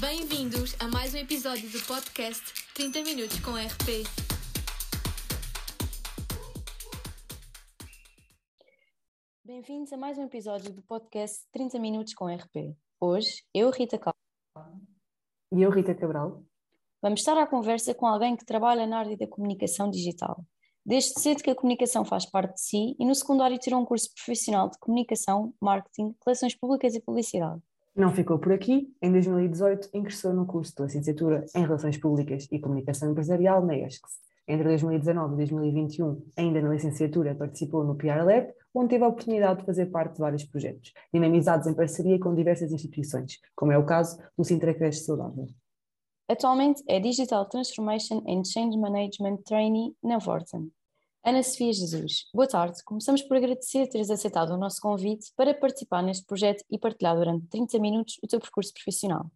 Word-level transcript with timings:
Bem-vindos 0.00 0.74
a 0.80 0.88
mais 0.88 1.14
um 1.14 1.18
episódio 1.18 1.70
do 1.70 1.80
podcast 1.86 2.42
30 2.74 3.02
Minutos 3.02 3.40
com 3.40 3.52
RP. 3.52 4.04
Bem-vindos 9.44 9.92
a 9.92 9.96
mais 9.96 10.18
um 10.18 10.24
episódio 10.24 10.72
do 10.72 10.82
podcast 10.82 11.44
30 11.52 11.78
Minutos 11.78 12.14
com 12.14 12.26
RP. 12.26 12.76
Hoje, 13.00 13.42
eu, 13.54 13.70
Rita 13.70 13.96
Cal, 13.98 14.14
E 15.52 15.62
eu, 15.62 15.70
Rita 15.70 15.94
Cabral. 15.94 16.44
vamos 17.00 17.20
estar 17.20 17.38
à 17.38 17.46
conversa 17.46 17.94
com 17.94 18.06
alguém 18.06 18.36
que 18.36 18.44
trabalha 18.44 18.86
na 18.86 18.98
área 18.98 19.16
da 19.16 19.26
comunicação 19.26 19.90
digital. 19.90 20.44
Desde 20.84 21.18
cedo 21.20 21.42
que 21.42 21.50
a 21.50 21.54
comunicação 21.54 22.04
faz 22.04 22.26
parte 22.26 22.54
de 22.54 22.60
si 22.60 22.96
e 22.98 23.04
no 23.06 23.14
secundário 23.14 23.58
tirou 23.58 23.80
um 23.80 23.84
curso 23.86 24.12
profissional 24.14 24.68
de 24.68 24.78
comunicação, 24.78 25.54
marketing, 25.60 26.14
relações 26.24 26.54
públicas 26.54 26.94
e 26.94 27.00
publicidade. 27.00 27.62
Não 27.96 28.12
ficou 28.12 28.38
por 28.38 28.52
aqui. 28.52 28.94
Em 29.00 29.10
2018, 29.10 29.88
ingressou 29.94 30.34
no 30.34 30.44
curso 30.44 30.74
de 30.76 30.82
licenciatura 30.82 31.46
em 31.54 31.62
Relações 31.62 31.96
Públicas 31.96 32.46
e 32.52 32.58
Comunicação 32.58 33.10
Empresarial 33.10 33.64
na 33.64 33.74
ESCS. 33.74 34.20
Entre 34.46 34.64
2019 34.64 35.32
e 35.32 35.36
2021, 35.38 36.22
ainda 36.36 36.60
na 36.60 36.74
licenciatura, 36.74 37.34
participou 37.34 37.84
no 37.84 37.96
PR 37.96 38.22
Lab, 38.22 38.52
onde 38.74 38.90
teve 38.90 39.02
a 39.02 39.08
oportunidade 39.08 39.60
de 39.60 39.66
fazer 39.66 39.86
parte 39.86 40.12
de 40.12 40.20
vários 40.20 40.44
projetos, 40.44 40.92
dinamizados 41.10 41.66
em 41.66 41.74
parceria 41.74 42.20
com 42.20 42.34
diversas 42.34 42.70
instituições, 42.70 43.38
como 43.56 43.72
é 43.72 43.78
o 43.78 43.86
caso 43.86 44.18
do 44.36 44.44
Sintra 44.44 44.74
Creche 44.74 45.00
Saudável. 45.00 45.46
Atualmente 46.28 46.82
é 46.86 47.00
Digital 47.00 47.48
Transformation 47.48 48.22
and 48.28 48.44
Change 48.44 48.76
Management 48.76 49.38
Trainee 49.46 49.96
na 50.02 50.18
Vorten. 50.18 50.70
Ana 51.28 51.42
Sofia 51.42 51.72
Jesus, 51.72 52.26
boa 52.32 52.46
tarde. 52.46 52.84
Começamos 52.84 53.20
por 53.20 53.36
agradecer 53.36 53.88
teres 53.88 54.10
aceitado 54.10 54.50
o 54.50 54.56
nosso 54.56 54.80
convite 54.80 55.32
para 55.34 55.52
participar 55.52 56.00
neste 56.00 56.24
projeto 56.24 56.62
e 56.70 56.78
partilhar 56.78 57.16
durante 57.16 57.48
30 57.48 57.80
minutos 57.80 58.14
o 58.22 58.28
teu 58.28 58.38
percurso 58.38 58.72
profissional. 58.72 59.28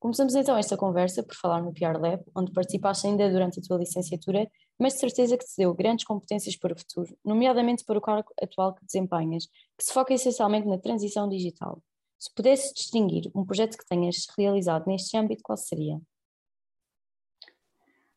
Começamos 0.00 0.34
então 0.34 0.56
esta 0.56 0.76
conversa 0.76 1.22
por 1.22 1.36
falar 1.36 1.62
no 1.62 1.72
PR 1.72 1.96
Lab, 1.96 2.24
onde 2.34 2.50
participaste 2.50 3.06
ainda 3.06 3.30
durante 3.30 3.60
a 3.60 3.62
tua 3.62 3.78
licenciatura, 3.78 4.50
mas 4.80 4.94
de 4.94 4.98
certeza 4.98 5.38
que 5.38 5.44
te 5.44 5.54
deu 5.56 5.72
grandes 5.72 6.04
competências 6.04 6.56
para 6.56 6.74
o 6.74 6.76
futuro, 6.76 7.16
nomeadamente 7.24 7.84
para 7.84 7.98
o 7.98 8.02
cargo 8.02 8.32
atual 8.42 8.74
que 8.74 8.84
desempenhas, 8.84 9.46
que 9.46 9.84
se 9.84 9.92
foca 9.92 10.12
essencialmente 10.12 10.66
na 10.66 10.76
transição 10.76 11.28
digital. 11.28 11.80
Se 12.18 12.34
pudesses 12.34 12.72
distinguir 12.74 13.30
um 13.32 13.46
projeto 13.46 13.78
que 13.78 13.86
tenhas 13.86 14.26
realizado 14.36 14.88
neste 14.88 15.16
âmbito, 15.16 15.44
qual 15.44 15.56
seria? 15.56 16.00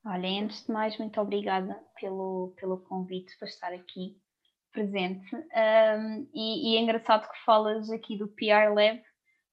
Olha, 0.03 0.27
antes 0.41 0.65
de 0.65 0.71
mais, 0.71 0.97
muito 0.97 1.21
obrigada 1.21 1.79
pelo, 1.99 2.53
pelo 2.59 2.79
convite 2.79 3.37
para 3.37 3.47
estar 3.47 3.71
aqui 3.71 4.17
presente. 4.71 5.35
Um, 5.35 6.27
e, 6.33 6.73
e 6.73 6.77
é 6.77 6.81
engraçado 6.81 7.29
que 7.29 7.45
falas 7.45 7.89
aqui 7.91 8.17
do 8.17 8.27
PR 8.27 8.73
Lab, 8.73 9.01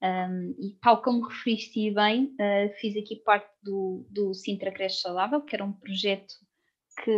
um, 0.02 0.54
e 0.58 0.78
tal 0.80 1.02
como 1.02 1.26
referiste 1.26 1.90
bem, 1.90 2.34
uh, 2.40 2.72
fiz 2.80 2.96
aqui 2.96 3.16
parte 3.16 3.50
do, 3.62 4.06
do 4.08 4.32
Sintra 4.32 4.72
Creche 4.72 5.00
Saudável, 5.00 5.42
que 5.42 5.54
era 5.54 5.64
um 5.64 5.72
projeto 5.72 6.34
que, 7.04 7.12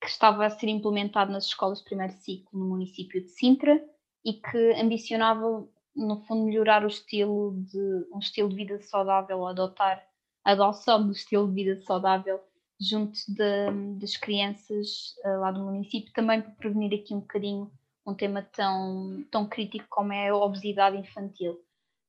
que 0.00 0.08
estava 0.08 0.46
a 0.46 0.50
ser 0.50 0.68
implementado 0.68 1.30
nas 1.30 1.46
escolas 1.46 1.78
de 1.78 1.84
primeiro 1.84 2.12
ciclo 2.14 2.58
no 2.58 2.68
município 2.70 3.22
de 3.22 3.28
Sintra 3.28 3.80
e 4.24 4.32
que 4.32 4.72
ambicionava, 4.80 5.68
no 5.94 6.24
fundo, 6.24 6.46
melhorar 6.46 6.84
o 6.84 6.88
estilo 6.88 7.54
de 7.70 8.08
um 8.12 8.18
estilo 8.18 8.48
de 8.48 8.56
vida 8.56 8.80
saudável, 8.80 9.46
adotar 9.46 10.02
adoção 10.52 11.04
do 11.04 11.12
estilo 11.12 11.48
de 11.48 11.54
vida 11.54 11.82
saudável 11.82 12.40
junto 12.80 13.18
de, 13.28 13.98
das 13.98 14.16
crianças 14.16 15.14
uh, 15.24 15.40
lá 15.40 15.50
do 15.50 15.64
município, 15.64 16.12
também 16.12 16.42
para 16.42 16.52
prevenir 16.52 17.00
aqui 17.00 17.14
um 17.14 17.20
bocadinho 17.20 17.72
um 18.06 18.14
tema 18.14 18.42
tão, 18.42 19.24
tão 19.30 19.48
crítico 19.48 19.86
como 19.88 20.12
é 20.12 20.28
a 20.28 20.36
obesidade 20.36 20.96
infantil. 20.96 21.60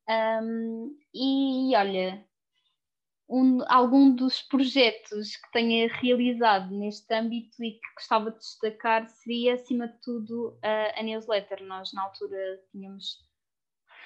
Um, 0.07 0.95
e 1.13 1.75
olha, 1.75 2.23
um, 3.27 3.59
algum 3.67 4.13
dos 4.13 4.41
projetos 4.41 5.35
que 5.35 5.51
tenha 5.51 5.91
realizado 5.91 6.73
neste 6.73 7.11
âmbito 7.13 7.61
e 7.63 7.71
que 7.71 7.93
gostava 7.95 8.31
de 8.31 8.37
destacar 8.37 9.09
seria, 9.09 9.55
acima 9.55 9.87
de 9.87 9.99
tudo, 10.01 10.57
a, 10.61 10.99
a 10.99 11.03
newsletter. 11.03 11.63
Nós, 11.65 11.91
na 11.93 12.03
altura, 12.03 12.37
tínhamos 12.71 13.26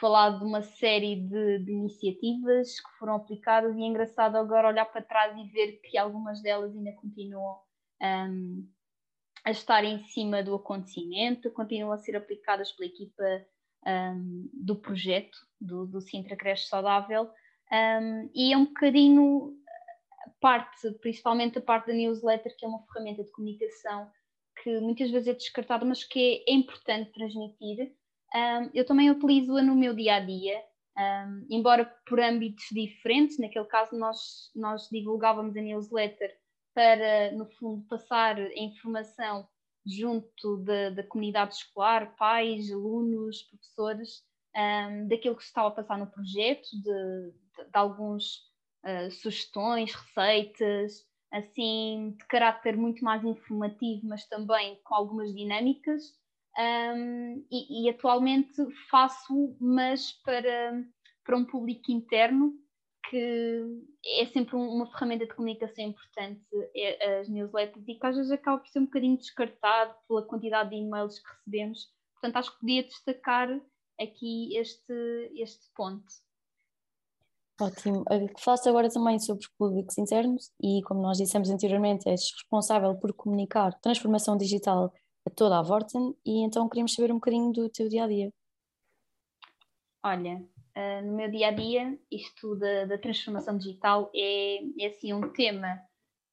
falado 0.02 0.40
de 0.40 0.46
uma 0.46 0.64
série 0.64 1.16
de, 1.16 1.60
de, 1.60 1.72
iniciativas 1.72 2.80
que 2.80 2.98
foram 2.98 3.14
aplicadas 3.14 3.78
e 3.78 3.84
é 3.84 3.86
engraçado 3.86 4.36
agora 4.36 4.68
olhar 4.68 4.86
para 4.86 5.04
trás 5.04 5.38
e 5.38 5.48
ver 5.50 5.80
que 5.84 5.96
algumas 5.96 6.42
delas 6.42 6.76
ainda 6.76 6.92
continuam 6.94 7.60
um, 8.02 8.68
a 9.46 9.52
estar 9.52 9.84
em 9.84 10.00
cima 10.06 10.42
do 10.42 10.56
acontecimento, 10.56 11.52
continuam 11.52 11.94
a 11.94 12.00
ser 12.00 12.16
aplicadas 12.16 12.72
pela 12.72 12.90
equipa 12.90 13.46
um, 13.86 14.50
do 14.52 14.76
projeto 14.76 15.38
do, 15.60 15.86
do 15.86 16.02
Sintra 16.02 16.36
Creche 16.36 16.68
Saudável. 16.68 17.30
Um, 17.72 18.30
e 18.34 18.52
é 18.52 18.58
um 18.58 18.66
bocadinho 18.66 19.56
parte, 20.40 20.92
principalmente 21.00 21.60
a 21.60 21.62
parte 21.62 21.88
da 21.88 21.94
newsletter, 21.94 22.56
que 22.58 22.66
é 22.66 22.68
uma 22.68 22.84
ferramenta 22.88 23.24
de 23.24 23.32
comunicação 23.32 24.10
que 24.64 24.80
muitas 24.80 25.12
vezes 25.12 25.28
é 25.28 25.34
descartada, 25.34 25.86
mas 25.86 26.04
que 26.04 26.44
é, 26.48 26.52
é 26.52 26.56
importante 26.56 27.12
transmitir 27.12 27.94
um, 28.34 28.70
eu 28.74 28.86
também 28.86 29.10
utilizo-a 29.12 29.62
no 29.62 29.76
meu 29.76 29.94
dia 29.94 30.16
a 30.16 30.20
dia, 30.20 30.64
um, 30.98 31.46
embora 31.50 31.86
por 32.06 32.20
âmbitos 32.20 32.66
diferentes. 32.72 33.38
Naquele 33.38 33.66
caso, 33.66 33.98
nós, 33.98 34.52
nós 34.56 34.88
divulgávamos 34.90 35.56
a 35.56 35.62
newsletter 35.62 36.36
para, 36.74 37.32
no 37.32 37.46
fundo, 37.52 37.86
passar 37.88 38.40
informação 38.56 39.48
junto 39.86 40.58
da, 40.58 40.92
da 40.92 41.04
comunidade 41.04 41.56
escolar, 41.56 42.16
pais, 42.16 42.72
alunos, 42.72 43.44
professores, 43.44 44.24
um, 44.56 45.08
daquilo 45.08 45.36
que 45.36 45.44
se 45.44 45.50
estava 45.50 45.70
a 45.70 45.72
passar 45.72 45.98
no 45.98 46.08
projeto, 46.08 46.70
de, 46.72 46.82
de, 46.82 47.64
de 47.66 47.78
alguns 47.78 48.38
uh, 48.86 49.12
sugestões, 49.12 49.94
receitas, 49.94 51.06
assim, 51.32 52.16
de 52.18 52.26
caráter 52.28 52.78
muito 52.78 53.04
mais 53.04 53.24
informativo, 53.24 54.08
mas 54.08 54.28
também 54.28 54.80
com 54.84 54.94
algumas 54.94 55.34
dinâmicas. 55.34 56.14
Um, 56.58 57.46
e, 57.50 57.86
e, 57.86 57.90
atualmente 57.90 58.62
faço, 58.90 59.56
mas 59.60 60.12
para, 60.24 60.84
para 61.24 61.38
um 61.38 61.46
público 61.46 61.92
interno, 61.92 62.54
que 63.10 63.64
é 64.20 64.26
sempre 64.28 64.56
uma 64.56 64.86
ferramenta 64.92 65.26
de 65.26 65.34
comunicação 65.34 65.86
importante, 65.86 66.46
é, 66.76 67.20
as 67.20 67.30
newsletters, 67.30 67.88
e 67.88 67.96
que 67.96 68.06
às 68.06 68.16
vezes 68.16 68.32
acaba 68.32 68.60
por 68.60 68.68
ser 68.68 68.80
um 68.80 68.86
bocadinho 68.86 69.18
descartado 69.18 69.96
pela 70.08 70.26
quantidade 70.26 70.70
de 70.70 70.76
e-mails 70.76 71.20
que 71.20 71.32
recebemos. 71.32 71.90
Portanto, 72.14 72.38
acho 72.38 72.54
que 72.54 72.60
podia 72.60 72.84
destacar 72.84 73.50
aqui 74.00 74.56
este, 74.58 75.32
este 75.36 75.72
ponto. 75.76 76.06
Ótimo. 77.62 78.04
Falaste 78.40 78.68
agora 78.68 78.90
também 78.90 79.20
sobre 79.20 79.44
os 79.44 79.52
públicos 79.56 79.98
internos 79.98 80.52
e, 80.62 80.82
como 80.84 81.02
nós 81.02 81.18
dissemos 81.18 81.50
anteriormente, 81.50 82.10
és 82.10 82.32
responsável 82.34 82.96
por 82.96 83.14
comunicar 83.14 83.80
transformação 83.82 84.36
digital 84.36 84.92
a 85.26 85.30
toda 85.30 85.60
a 85.60 85.62
Vorten 85.62 86.16
e 86.26 86.44
então 86.44 86.68
queríamos 86.68 86.94
saber 86.94 87.12
um 87.12 87.16
bocadinho 87.16 87.52
do 87.52 87.70
teu 87.70 87.88
dia 87.88 88.04
a 88.04 88.08
dia. 88.08 88.34
Olha, 90.04 90.44
uh, 90.76 91.06
no 91.06 91.16
meu 91.16 91.30
dia 91.30 91.50
a 91.50 91.52
dia, 91.52 92.00
isto 92.10 92.56
da, 92.56 92.86
da 92.86 92.98
transformação 92.98 93.58
digital 93.58 94.10
é, 94.16 94.60
é 94.80 94.88
assim 94.88 95.14
um 95.14 95.32
tema 95.32 95.80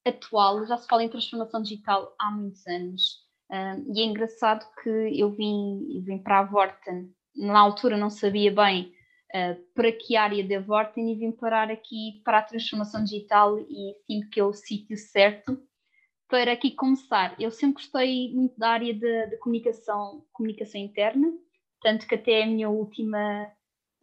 atual, 0.05 0.65
já 0.65 0.77
se 0.77 0.87
fala 0.87 1.03
em 1.03 1.09
transformação 1.09 1.61
digital 1.61 2.15
há 2.17 2.31
muitos 2.31 2.65
anos. 2.65 3.27
Uh, 3.51 3.93
e 3.93 4.01
é 4.01 4.05
engraçado 4.05 4.65
que 4.81 4.89
eu 4.89 5.31
vim, 5.31 6.01
vim 6.03 6.17
para 6.17 6.39
a 6.39 6.43
Vorten, 6.43 7.13
na 7.35 7.59
altura 7.59 7.97
não 7.97 8.09
sabia 8.09 8.51
bem 8.51 8.91
uh, 9.33 9.73
para 9.73 9.91
que 9.91 10.15
área 10.15 10.47
da 10.47 10.59
Vorten 10.59 11.11
e 11.11 11.15
vim 11.15 11.31
parar 11.31 11.69
aqui 11.69 12.21
para 12.23 12.39
a 12.39 12.43
transformação 12.43 13.03
digital 13.03 13.59
e 13.59 13.95
sinto 14.05 14.29
que 14.29 14.39
é 14.39 14.43
o 14.43 14.53
sítio 14.53 14.97
certo 14.97 15.61
para 16.29 16.53
aqui 16.53 16.71
começar, 16.71 17.35
eu 17.39 17.49
sempre 17.49 17.81
gostei 17.81 18.31
muito 18.33 18.57
da 18.57 18.69
área 18.69 18.93
de, 18.93 19.37
comunicação, 19.37 20.23
comunicação 20.31 20.79
interna, 20.79 21.27
tanto 21.81 22.07
que 22.07 22.15
até 22.15 22.43
a 22.43 22.45
minha 22.45 22.69
última, 22.69 23.51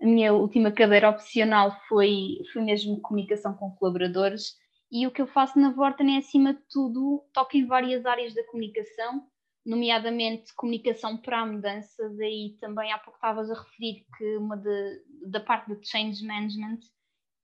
a 0.01 0.05
minha 0.05 0.35
última 0.35 0.73
cadeira 0.73 1.09
opcional 1.09 1.81
foi, 1.89 2.39
foi 2.53 2.63
mesmo 2.63 3.01
comunicação 3.01 3.55
com 3.55 3.71
colaboradores. 3.77 4.57
E 4.91 5.07
o 5.07 5.11
que 5.13 5.23
eu 5.23 5.27
faço 5.29 5.59
na 5.59 5.71
Vorten 5.71 6.17
é, 6.17 6.19
acima 6.19 6.53
de 6.53 6.61
tudo, 6.69 7.25
toco 7.33 7.57
em 7.57 7.65
várias 7.65 8.05
áreas 8.05 8.35
da 8.35 8.45
comunicação, 8.49 9.25
nomeadamente 9.65 10.53
comunicação 10.55 11.17
para 11.17 11.41
a 11.41 11.47
mudança. 11.47 12.09
Daí 12.17 12.57
também 12.61 12.93
há 12.93 12.99
pouco 12.99 13.19
estavas 13.19 13.51
a 13.51 13.55
referir 13.55 14.05
que 14.19 14.37
uma 14.37 14.57
de, 14.57 15.03
da 15.31 15.41
parte 15.41 15.73
de 15.73 15.89
change 15.89 16.25
management, 16.25 16.81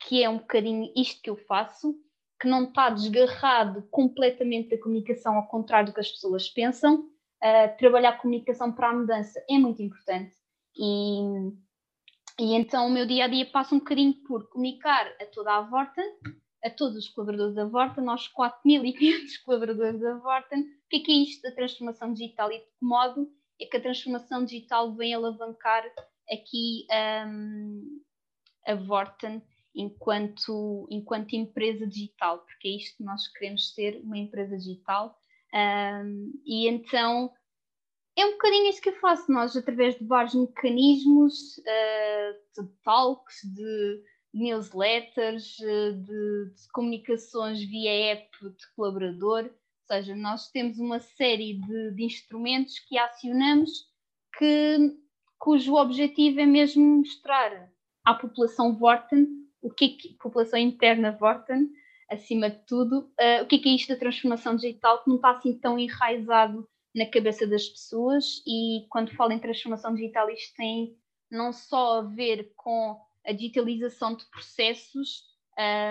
que 0.00 0.24
é 0.24 0.28
um 0.28 0.38
bocadinho 0.38 0.92
isto 0.96 1.22
que 1.22 1.30
eu 1.30 1.36
faço, 1.36 1.94
que 2.42 2.48
não 2.48 2.64
está 2.64 2.90
desgarrado 2.90 3.82
completamente 3.88 4.70
da 4.70 4.82
comunicação, 4.82 5.36
ao 5.36 5.46
contrário 5.46 5.86
do 5.86 5.94
que 5.94 6.00
as 6.00 6.10
pessoas 6.10 6.48
pensam. 6.48 7.08
Uh, 7.40 7.76
trabalhar 7.78 8.18
comunicação 8.18 8.72
para 8.72 8.88
a 8.88 8.92
mudança 8.92 9.40
é 9.48 9.56
muito 9.56 9.80
importante. 9.80 10.34
E, 10.76 11.22
e 12.40 12.54
então 12.54 12.88
o 12.88 12.90
meu 12.90 13.06
dia 13.06 13.26
a 13.26 13.28
dia 13.28 13.46
passa 13.46 13.76
um 13.76 13.78
bocadinho 13.78 14.14
por 14.26 14.48
comunicar 14.48 15.06
a 15.20 15.26
toda 15.26 15.54
a 15.54 15.60
Vorten, 15.60 16.04
a 16.64 16.70
todos 16.70 16.96
os 16.96 17.08
colaboradores 17.08 17.54
da 17.54 17.64
Vorten, 17.64 18.04
nós 18.04 18.28
4.500 18.28 19.44
colaboradores 19.44 20.00
da 20.00 20.14
Vorten, 20.18 20.62
o 20.62 20.88
que 20.90 20.96
é, 20.96 21.00
que 21.00 21.12
é 21.12 21.14
isto 21.14 21.42
da 21.42 21.54
transformação 21.54 22.12
digital 22.12 22.50
e 22.50 22.58
de 22.58 22.64
que 22.64 22.84
modo 22.84 23.30
é 23.60 23.66
que 23.66 23.76
a 23.76 23.80
transformação 23.80 24.44
digital 24.44 24.92
vem 24.96 25.14
alavancar 25.14 25.84
aqui 26.28 26.86
um, 27.24 28.02
a 28.66 28.74
Vorten 28.74 29.42
enquanto, 29.74 30.86
enquanto 30.90 31.34
empresa 31.34 31.86
digital, 31.86 32.40
porque 32.40 32.68
é 32.68 32.76
isto 32.76 32.96
que 32.98 33.04
nós 33.04 33.26
queremos 33.28 33.74
ser, 33.74 34.00
uma 34.02 34.18
empresa 34.18 34.56
digital. 34.56 35.18
Um, 35.54 36.32
e 36.44 36.68
então 36.68 37.30
é 38.16 38.26
um 38.26 38.32
bocadinho 38.32 38.68
isso 38.68 38.80
que 38.80 38.90
eu 38.90 39.00
faço, 39.00 39.30
nós 39.32 39.56
através 39.56 39.98
de 39.98 40.04
vários 40.04 40.34
mecanismos, 40.34 41.58
uh, 41.58 42.62
de 42.62 42.68
talks, 42.84 43.40
de 43.54 44.02
newsletters, 44.34 45.56
de, 45.56 45.92
de, 46.04 46.68
comunicações 46.72 47.62
via 47.62 48.12
app 48.12 48.28
de 48.42 48.74
colaborador, 48.74 49.44
ou 49.44 49.96
seja, 49.96 50.14
nós 50.14 50.50
temos 50.50 50.78
uma 50.78 51.00
série 51.00 51.58
de, 51.58 51.94
de 51.94 52.04
instrumentos 52.04 52.78
que 52.80 52.96
acionamos 52.98 53.70
que, 54.38 54.96
cujo 55.38 55.74
objetivo 55.74 56.40
é 56.40 56.46
mesmo 56.46 56.98
mostrar 56.98 57.70
à 58.04 58.14
população 58.14 58.76
Vorten, 58.78 59.26
o 59.62 59.70
que 59.70 59.84
é 59.84 59.88
que, 59.88 60.14
população 60.14 60.58
interna 60.58 61.12
Vorten, 61.12 61.70
acima 62.10 62.50
de 62.50 62.58
tudo, 62.66 63.00
uh, 63.00 63.42
o 63.42 63.46
que 63.46 63.56
é, 63.56 63.58
que 63.58 63.68
é 63.68 63.72
isto 63.72 63.88
da 63.88 63.98
transformação 63.98 64.56
digital 64.56 65.02
que 65.02 65.08
não 65.08 65.16
está 65.16 65.30
assim 65.30 65.58
tão 65.58 65.78
enraizado 65.78 66.68
na 66.94 67.06
cabeça 67.06 67.46
das 67.46 67.66
pessoas 67.66 68.42
e 68.46 68.86
quando 68.90 69.14
falo 69.14 69.32
em 69.32 69.38
transformação 69.38 69.94
digital 69.94 70.28
isto 70.28 70.54
tem 70.56 70.94
não 71.30 71.52
só 71.52 72.00
a 72.00 72.02
ver 72.02 72.52
com 72.54 73.00
a 73.24 73.32
digitalização 73.32 74.14
de 74.14 74.26
processos, 74.26 75.22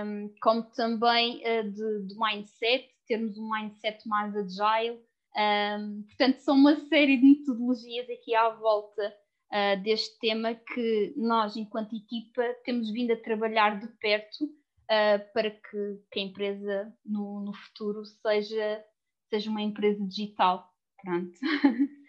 um, 0.06 0.34
como 0.42 0.64
também 0.64 1.38
uh, 1.38 1.64
de, 1.72 2.08
de, 2.08 2.16
mindset, 2.20 2.90
termos 3.08 3.38
um 3.38 3.50
mindset 3.50 4.08
mais 4.08 4.36
agile. 4.36 5.00
Um, 5.36 6.04
portanto, 6.04 6.40
são 6.40 6.56
uma 6.56 6.76
série 6.76 7.18
de 7.18 7.24
metodologias 7.24 8.10
aqui 8.10 8.36
à 8.36 8.50
volta 8.50 9.16
uh, 9.52 9.82
deste 9.84 10.18
tema 10.20 10.56
que 10.56 11.14
nós, 11.18 11.56
enquanto 11.56 11.96
equipa, 11.96 12.44
temos 12.64 12.92
vindo 12.92 13.12
a 13.12 13.18
trabalhar 13.18 13.80
de 13.80 13.88
perto 14.00 14.46
uh, 14.46 15.34
para 15.34 15.52
que, 15.52 16.00
que, 16.12 16.20
a 16.20 16.24
empresa 16.24 16.94
no, 17.06 17.42
no 17.42 17.54
futuro 17.54 18.04
seja, 18.06 18.84
seja 19.30 19.50
uma 19.50 19.62
empresa 19.62 20.04
digital. 20.06 20.70
Pronto. 21.02 21.32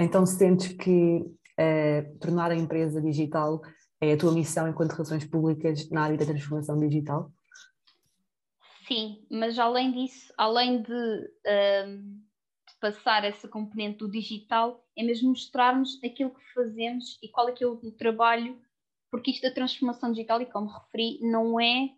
Então 0.00 0.24
sentes 0.24 0.68
que 0.74 1.16
uh, 1.18 2.18
tornar 2.20 2.52
a 2.52 2.54
empresa 2.54 3.02
digital 3.02 3.60
é 4.00 4.12
a 4.12 4.16
tua 4.16 4.32
missão 4.32 4.68
enquanto 4.68 4.92
relações 4.92 5.24
públicas 5.24 5.90
na 5.90 6.02
área 6.02 6.16
da 6.16 6.24
transformação 6.24 6.78
digital? 6.78 7.32
Sim, 8.86 9.26
mas 9.30 9.58
além 9.58 9.92
disso, 9.92 10.32
além 10.38 10.82
de, 10.82 10.92
uh, 10.92 11.98
de, 12.00 12.27
passar 12.80 13.24
essa 13.24 13.48
componente 13.48 13.98
do 13.98 14.10
digital, 14.10 14.84
é 14.96 15.02
mesmo 15.02 15.30
mostrarmos 15.30 15.98
aquilo 16.04 16.30
que 16.30 16.52
fazemos 16.54 17.18
e 17.22 17.28
qual 17.28 17.48
é 17.48 17.52
que 17.52 17.64
é 17.64 17.66
o, 17.66 17.76
trabalho, 17.92 18.60
porque 19.10 19.30
isto 19.30 19.42
da 19.42 19.54
transformação 19.54 20.12
digital, 20.12 20.40
e 20.40 20.46
como 20.46 20.68
referi, 20.68 21.18
não 21.22 21.60
é 21.60 21.90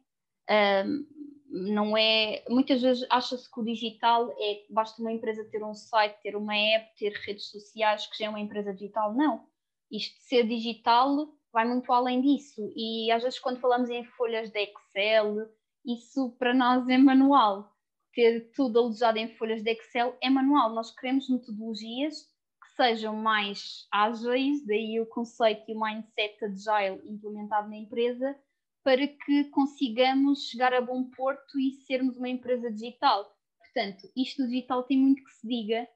uh, 0.51 1.31
não 1.51 1.97
é. 1.97 2.45
Muitas 2.49 2.81
vezes 2.81 3.05
acha-se 3.11 3.51
que 3.51 3.61
o 3.61 3.65
digital 3.65 4.33
é 4.39 4.65
basta 4.71 5.03
uma 5.03 5.13
empresa 5.13 5.45
ter 5.51 5.63
um 5.65 5.75
site, 5.75 6.23
ter 6.23 6.37
uma 6.37 6.57
app, 6.57 6.97
ter 6.97 7.13
redes 7.13 7.51
sociais, 7.51 8.07
que 8.07 8.19
já 8.19 8.27
é 8.27 8.29
uma 8.29 8.41
empresa 8.41 8.73
digital. 8.73 9.13
Não. 9.13 9.45
Isto 9.91 10.17
de 10.17 10.23
ser 10.23 10.47
digital 10.47 11.29
vai 11.53 11.67
muito 11.67 11.93
além 11.93 12.21
disso. 12.21 12.73
E 12.77 13.11
às 13.11 13.23
vezes, 13.25 13.41
quando 13.41 13.61
falamos 13.61 13.91
em 13.91 14.05
folhas 14.05 14.51
de 14.51 14.61
Excel, 14.61 15.49
isso 15.85 16.31
para 16.39 16.55
nós 16.55 16.89
é 16.89 16.97
manual. 16.97 17.77
Ter 18.13 18.51
tudo 18.55 18.79
alojado 18.79 19.19
em 19.19 19.29
folhas 19.37 19.63
de 19.63 19.71
Excel 19.71 20.17
é 20.21 20.29
manual. 20.29 20.75
Nós 20.75 20.95
queremos 20.95 21.29
metodologias 21.29 22.23
que 22.63 22.75
sejam 22.77 23.15
mais 23.15 23.87
ágeis, 23.93 24.67
daí 24.67 25.01
o 25.01 25.07
conceito 25.07 25.63
e 25.69 25.75
o 25.75 25.81
mindset 25.81 26.45
agile 26.45 27.01
implementado 27.09 27.69
na 27.69 27.77
empresa 27.77 28.37
para 28.83 29.07
que 29.07 29.45
consigamos 29.51 30.49
chegar 30.49 30.73
a 30.73 30.81
bom 30.81 31.05
porto 31.11 31.59
e 31.59 31.73
sermos 31.87 32.17
uma 32.17 32.29
empresa 32.29 32.71
digital. 32.71 33.31
Portanto, 33.59 34.11
isto 34.17 34.47
digital 34.47 34.83
tem 34.85 34.99
muito 34.99 35.23
que 35.23 35.31
se 35.33 35.47
diga, 35.47 35.87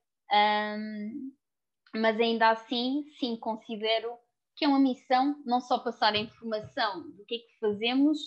mas 1.95 2.21
ainda 2.21 2.51
assim, 2.51 3.05
sim, 3.19 3.37
considero 3.37 4.17
que 4.55 4.65
é 4.65 4.69
uma 4.69 4.79
missão 4.79 5.43
não 5.45 5.61
só 5.61 5.79
passar 5.79 6.15
a 6.15 6.19
informação 6.19 7.11
do 7.11 7.25
que 7.25 7.37
é 7.37 7.39
que 7.39 7.59
fazemos, 7.59 8.19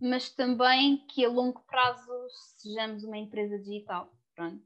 mas 0.00 0.30
também 0.30 1.04
que 1.08 1.24
a 1.24 1.28
longo 1.28 1.62
prazo 1.66 2.12
sejamos 2.58 3.04
uma 3.04 3.16
empresa 3.16 3.58
digital. 3.58 4.12
Pronto. 4.34 4.62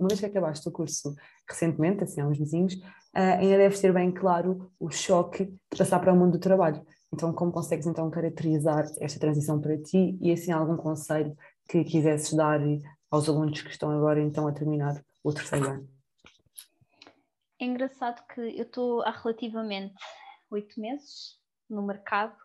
Uma 0.00 0.08
vez 0.08 0.20
que 0.20 0.26
acabaste 0.26 0.68
o 0.68 0.72
curso 0.72 1.14
recentemente, 1.48 2.04
assim 2.04 2.20
há 2.20 2.26
uns 2.26 2.36
vizinhos, 2.36 2.74
uh, 2.74 3.38
ainda 3.38 3.56
deve 3.56 3.76
ser 3.76 3.94
bem 3.94 4.12
claro 4.12 4.70
o 4.78 4.90
choque 4.90 5.46
de 5.46 5.78
passar 5.78 6.00
para 6.00 6.12
o 6.12 6.16
mundo 6.16 6.32
do 6.32 6.38
trabalho. 6.38 6.84
Então, 7.12 7.32
como 7.32 7.52
consegues 7.52 7.86
então 7.86 8.10
caracterizar 8.10 8.84
esta 9.00 9.18
transição 9.18 9.60
para 9.60 9.80
ti 9.80 10.18
e 10.20 10.32
assim 10.32 10.52
algum 10.52 10.76
conselho 10.76 11.34
que 11.68 11.82
quisesses 11.84 12.34
dar 12.34 12.60
aos 13.10 13.28
alunos 13.28 13.62
que 13.62 13.70
estão 13.70 13.90
agora 13.90 14.20
então 14.20 14.46
a 14.46 14.52
terminar 14.52 15.02
o 15.24 15.32
terceiro 15.32 15.66
ano? 15.66 15.88
É 17.58 17.64
engraçado 17.64 18.22
que 18.26 18.40
eu 18.40 18.64
estou 18.64 19.02
há 19.02 19.10
relativamente 19.10 19.94
oito 20.50 20.78
meses 20.78 21.38
no 21.70 21.82
mercado, 21.82 22.36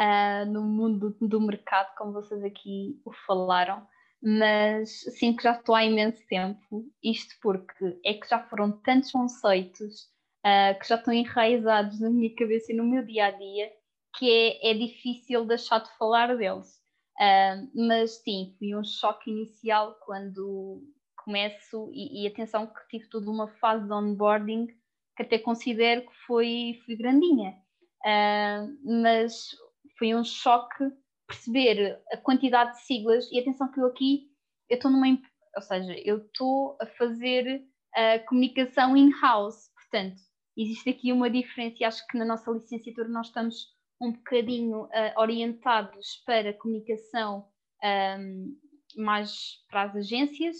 uh, 0.00 0.50
no 0.50 0.62
mundo 0.62 1.16
do 1.20 1.40
mercado, 1.40 1.94
como 1.96 2.12
vocês 2.12 2.42
aqui 2.44 3.00
o 3.04 3.12
falaram, 3.26 3.86
mas 4.22 5.02
sinto 5.18 5.38
que 5.38 5.44
já 5.44 5.52
estou 5.52 5.74
há 5.74 5.84
imenso 5.84 6.26
tempo, 6.28 6.84
isto 7.02 7.34
porque 7.40 7.98
é 8.04 8.14
que 8.14 8.28
já 8.28 8.42
foram 8.48 8.72
tantos 8.82 9.10
conceitos 9.12 10.02
uh, 10.44 10.78
que 10.78 10.88
já 10.88 10.96
estão 10.96 11.12
enraizados 11.12 12.00
na 12.00 12.10
minha 12.10 12.34
cabeça 12.34 12.72
e 12.72 12.76
no 12.76 12.84
meu 12.84 13.04
dia 13.04 13.26
a 13.26 13.30
dia 13.30 13.70
que 14.18 14.30
é, 14.30 14.70
é 14.70 14.74
difícil 14.74 15.44
deixar 15.44 15.80
de 15.80 15.90
falar 15.98 16.34
deles. 16.36 16.80
Uh, 17.18 17.86
mas 17.86 18.22
sim, 18.22 18.54
foi 18.58 18.74
um 18.74 18.84
choque 18.84 19.30
inicial 19.30 19.94
quando 20.04 20.82
começo, 21.16 21.90
e, 21.92 22.22
e, 22.22 22.26
atenção 22.26 22.66
que 22.66 22.88
tive 22.88 23.08
toda 23.08 23.30
uma 23.30 23.48
fase 23.48 23.84
de 23.84 23.92
onboarding 23.92 24.68
que 25.16 25.22
até 25.22 25.38
considero 25.38 26.02
que 26.02 26.14
foi, 26.26 26.80
foi 26.84 26.94
grandinha. 26.94 27.56
Uh, 28.04 29.02
mas 29.02 29.50
foi 29.98 30.14
um 30.14 30.24
choque 30.24 30.84
perceber 31.26 32.00
a 32.12 32.16
quantidade 32.18 32.72
de 32.72 32.82
siglas, 32.82 33.30
e 33.32 33.40
atenção 33.40 33.70
que 33.70 33.80
eu 33.80 33.86
aqui, 33.86 34.30
eu 34.68 34.76
estou 34.76 34.90
numa, 34.90 35.06
ou 35.08 35.62
seja, 35.62 35.94
eu 36.04 36.18
estou 36.18 36.76
a 36.80 36.86
fazer 36.86 37.64
a 37.94 38.18
comunicação 38.20 38.96
in-house, 38.96 39.70
portanto, 39.74 40.20
existe 40.56 40.90
aqui 40.90 41.12
uma 41.12 41.30
diferença 41.30 41.76
e 41.80 41.84
acho 41.84 42.06
que 42.06 42.18
na 42.18 42.24
nossa 42.24 42.50
licenciatura 42.50 43.08
nós 43.08 43.26
estamos 43.28 43.74
um 44.00 44.12
bocadinho 44.12 44.84
uh, 44.84 44.90
orientados 45.16 46.22
para 46.26 46.52
comunicação 46.52 47.48
um, 48.18 48.56
mais 48.96 49.64
para 49.70 49.82
as 49.84 49.96
agências 49.96 50.56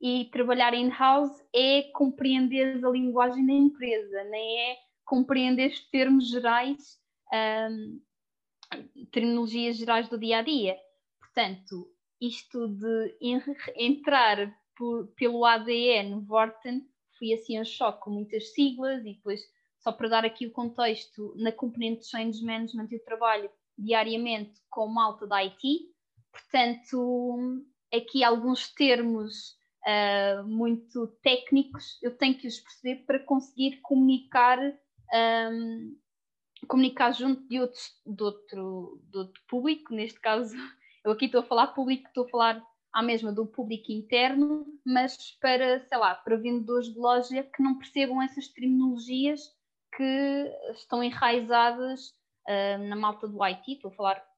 e 0.00 0.26
trabalhar 0.32 0.74
in-house 0.74 1.36
é 1.54 1.82
compreender 1.92 2.84
a 2.84 2.90
linguagem 2.90 3.44
da 3.46 3.52
empresa, 3.52 4.24
nem 4.24 4.70
é 4.70 4.76
compreender 5.04 5.70
os 5.70 5.80
termos 5.90 6.28
gerais, 6.28 6.98
um, 7.32 8.00
terminologias 9.12 9.76
gerais 9.76 10.08
do 10.08 10.18
dia 10.18 10.38
a 10.38 10.42
dia. 10.42 10.76
Portanto, 11.18 11.90
isto 12.20 12.68
de 12.68 13.16
entrar 13.76 14.54
por, 14.76 15.08
pelo 15.16 15.44
ADN 15.44 16.24
Vorten 16.24 16.86
foi 17.18 17.32
assim 17.32 17.60
um 17.60 17.64
choque 17.64 18.00
com 18.00 18.10
muitas 18.10 18.52
siglas 18.54 19.04
e 19.04 19.14
depois 19.14 19.40
só 19.80 19.92
para 19.92 20.08
dar 20.08 20.24
aqui 20.24 20.46
o 20.46 20.52
contexto, 20.52 21.34
na 21.36 21.52
componente 21.52 22.00
de 22.00 22.08
Change 22.08 22.44
Management 22.44 22.88
eu 22.90 23.04
trabalho 23.04 23.50
diariamente 23.78 24.60
com 24.68 24.86
malta 24.86 25.26
da 25.26 25.38
IT, 25.38 25.62
portanto, 26.30 27.64
aqui 27.92 28.22
alguns 28.22 28.68
termos 28.74 29.56
uh, 29.86 30.46
muito 30.46 31.06
técnicos 31.22 31.98
eu 32.02 32.16
tenho 32.16 32.36
que 32.36 32.46
os 32.46 32.60
perceber 32.60 33.04
para 33.06 33.18
conseguir 33.20 33.80
comunicar, 33.80 34.58
um, 34.60 35.96
comunicar 36.66 37.12
junto 37.12 37.46
de, 37.48 37.60
outros, 37.60 37.94
de, 38.06 38.22
outro, 38.22 39.02
de 39.10 39.18
outro 39.18 39.42
público, 39.48 39.94
neste 39.94 40.20
caso, 40.20 40.54
eu 41.04 41.12
aqui 41.12 41.26
estou 41.26 41.40
a 41.40 41.44
falar 41.44 41.68
público, 41.68 42.06
estou 42.08 42.24
a 42.24 42.28
falar 42.28 42.66
à 42.92 43.02
mesma 43.02 43.32
do 43.32 43.46
público 43.46 43.92
interno, 43.92 44.66
mas 44.84 45.32
para, 45.40 45.80
sei 45.80 45.98
lá, 45.98 46.14
para 46.14 46.36
vendedores 46.36 46.92
de 46.92 46.98
loja 46.98 47.42
que 47.44 47.62
não 47.62 47.78
percebam 47.78 48.20
essas 48.20 48.48
terminologias 48.48 49.40
que 49.96 50.52
estão 50.72 51.02
enraizadas 51.02 52.08
uh, 52.48 52.78
na 52.88 52.96
malta 52.96 53.28
do 53.28 53.42
IT, 53.44 53.72
estou 53.72 53.90
a 53.90 53.94
falar 53.94 54.30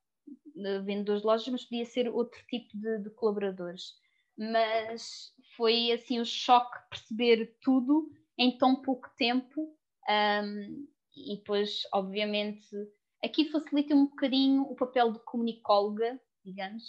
de 0.54 0.80
vendedores 0.80 1.22
de 1.22 1.26
lojas, 1.26 1.48
mas 1.48 1.64
podia 1.64 1.84
ser 1.84 2.08
outro 2.08 2.40
tipo 2.46 2.76
de, 2.76 2.98
de 2.98 3.10
colaboradores. 3.10 3.94
Mas 4.36 5.32
foi 5.56 5.92
assim 5.92 6.20
um 6.20 6.24
choque 6.24 6.78
perceber 6.90 7.56
tudo 7.62 8.10
em 8.38 8.56
tão 8.56 8.76
pouco 8.76 9.08
tempo 9.16 9.74
um, 10.08 10.86
e 11.16 11.36
depois, 11.36 11.82
obviamente, 11.92 12.66
aqui 13.22 13.50
facilita 13.50 13.94
um 13.94 14.06
bocadinho 14.06 14.62
o 14.62 14.74
papel 14.74 15.12
de 15.12 15.18
comunicóloga, 15.24 16.20
digamos, 16.44 16.84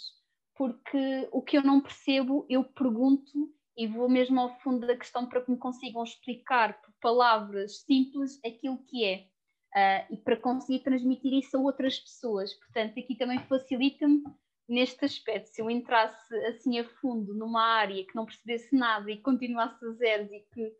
porque 0.56 1.28
o 1.32 1.42
que 1.42 1.58
eu 1.58 1.62
não 1.62 1.80
percebo, 1.80 2.46
eu 2.48 2.64
pergunto 2.64 3.32
e 3.76 3.86
vou 3.86 4.08
mesmo 4.08 4.40
ao 4.40 4.58
fundo 4.60 4.86
da 4.86 4.96
questão 4.96 5.28
para 5.28 5.40
que 5.40 5.50
me 5.50 5.58
consigam 5.58 6.02
explicar 6.02 6.80
por 6.80 6.92
palavras 7.00 7.80
simples 7.80 8.38
aquilo 8.44 8.78
que 8.84 9.04
é. 9.04 9.26
uh, 9.74 10.14
e 10.14 10.16
para 10.18 10.36
conseguir 10.36 10.80
transmitir 10.84 11.32
isso 11.32 11.56
a 11.56 11.60
outras 11.60 11.98
pessoas. 11.98 12.54
Portanto, 12.54 12.98
aqui 12.98 13.16
também 13.16 13.40
facilita-me 13.40 14.22
neste 14.68 15.04
aspecto. 15.04 15.48
Se 15.48 15.60
eu 15.60 15.68
entrasse 15.68 16.34
assim 16.46 16.78
a 16.78 16.84
fundo 16.84 17.34
numa 17.34 17.62
área 17.62 18.04
que 18.06 18.14
não 18.14 18.24
percebesse 18.24 18.74
nada 18.74 19.10
e 19.10 19.20
continuasse 19.20 19.84
a 19.84 19.90
zeros 19.92 20.30
e 20.30 20.40
que 20.52 20.72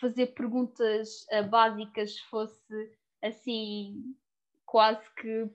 fazer 0.00 0.28
perguntas 0.28 1.26
uh, 1.32 1.48
básicas 1.48 2.18
fosse 2.30 2.90
assim 3.22 4.14
quase 4.64 5.02
que 5.16 5.46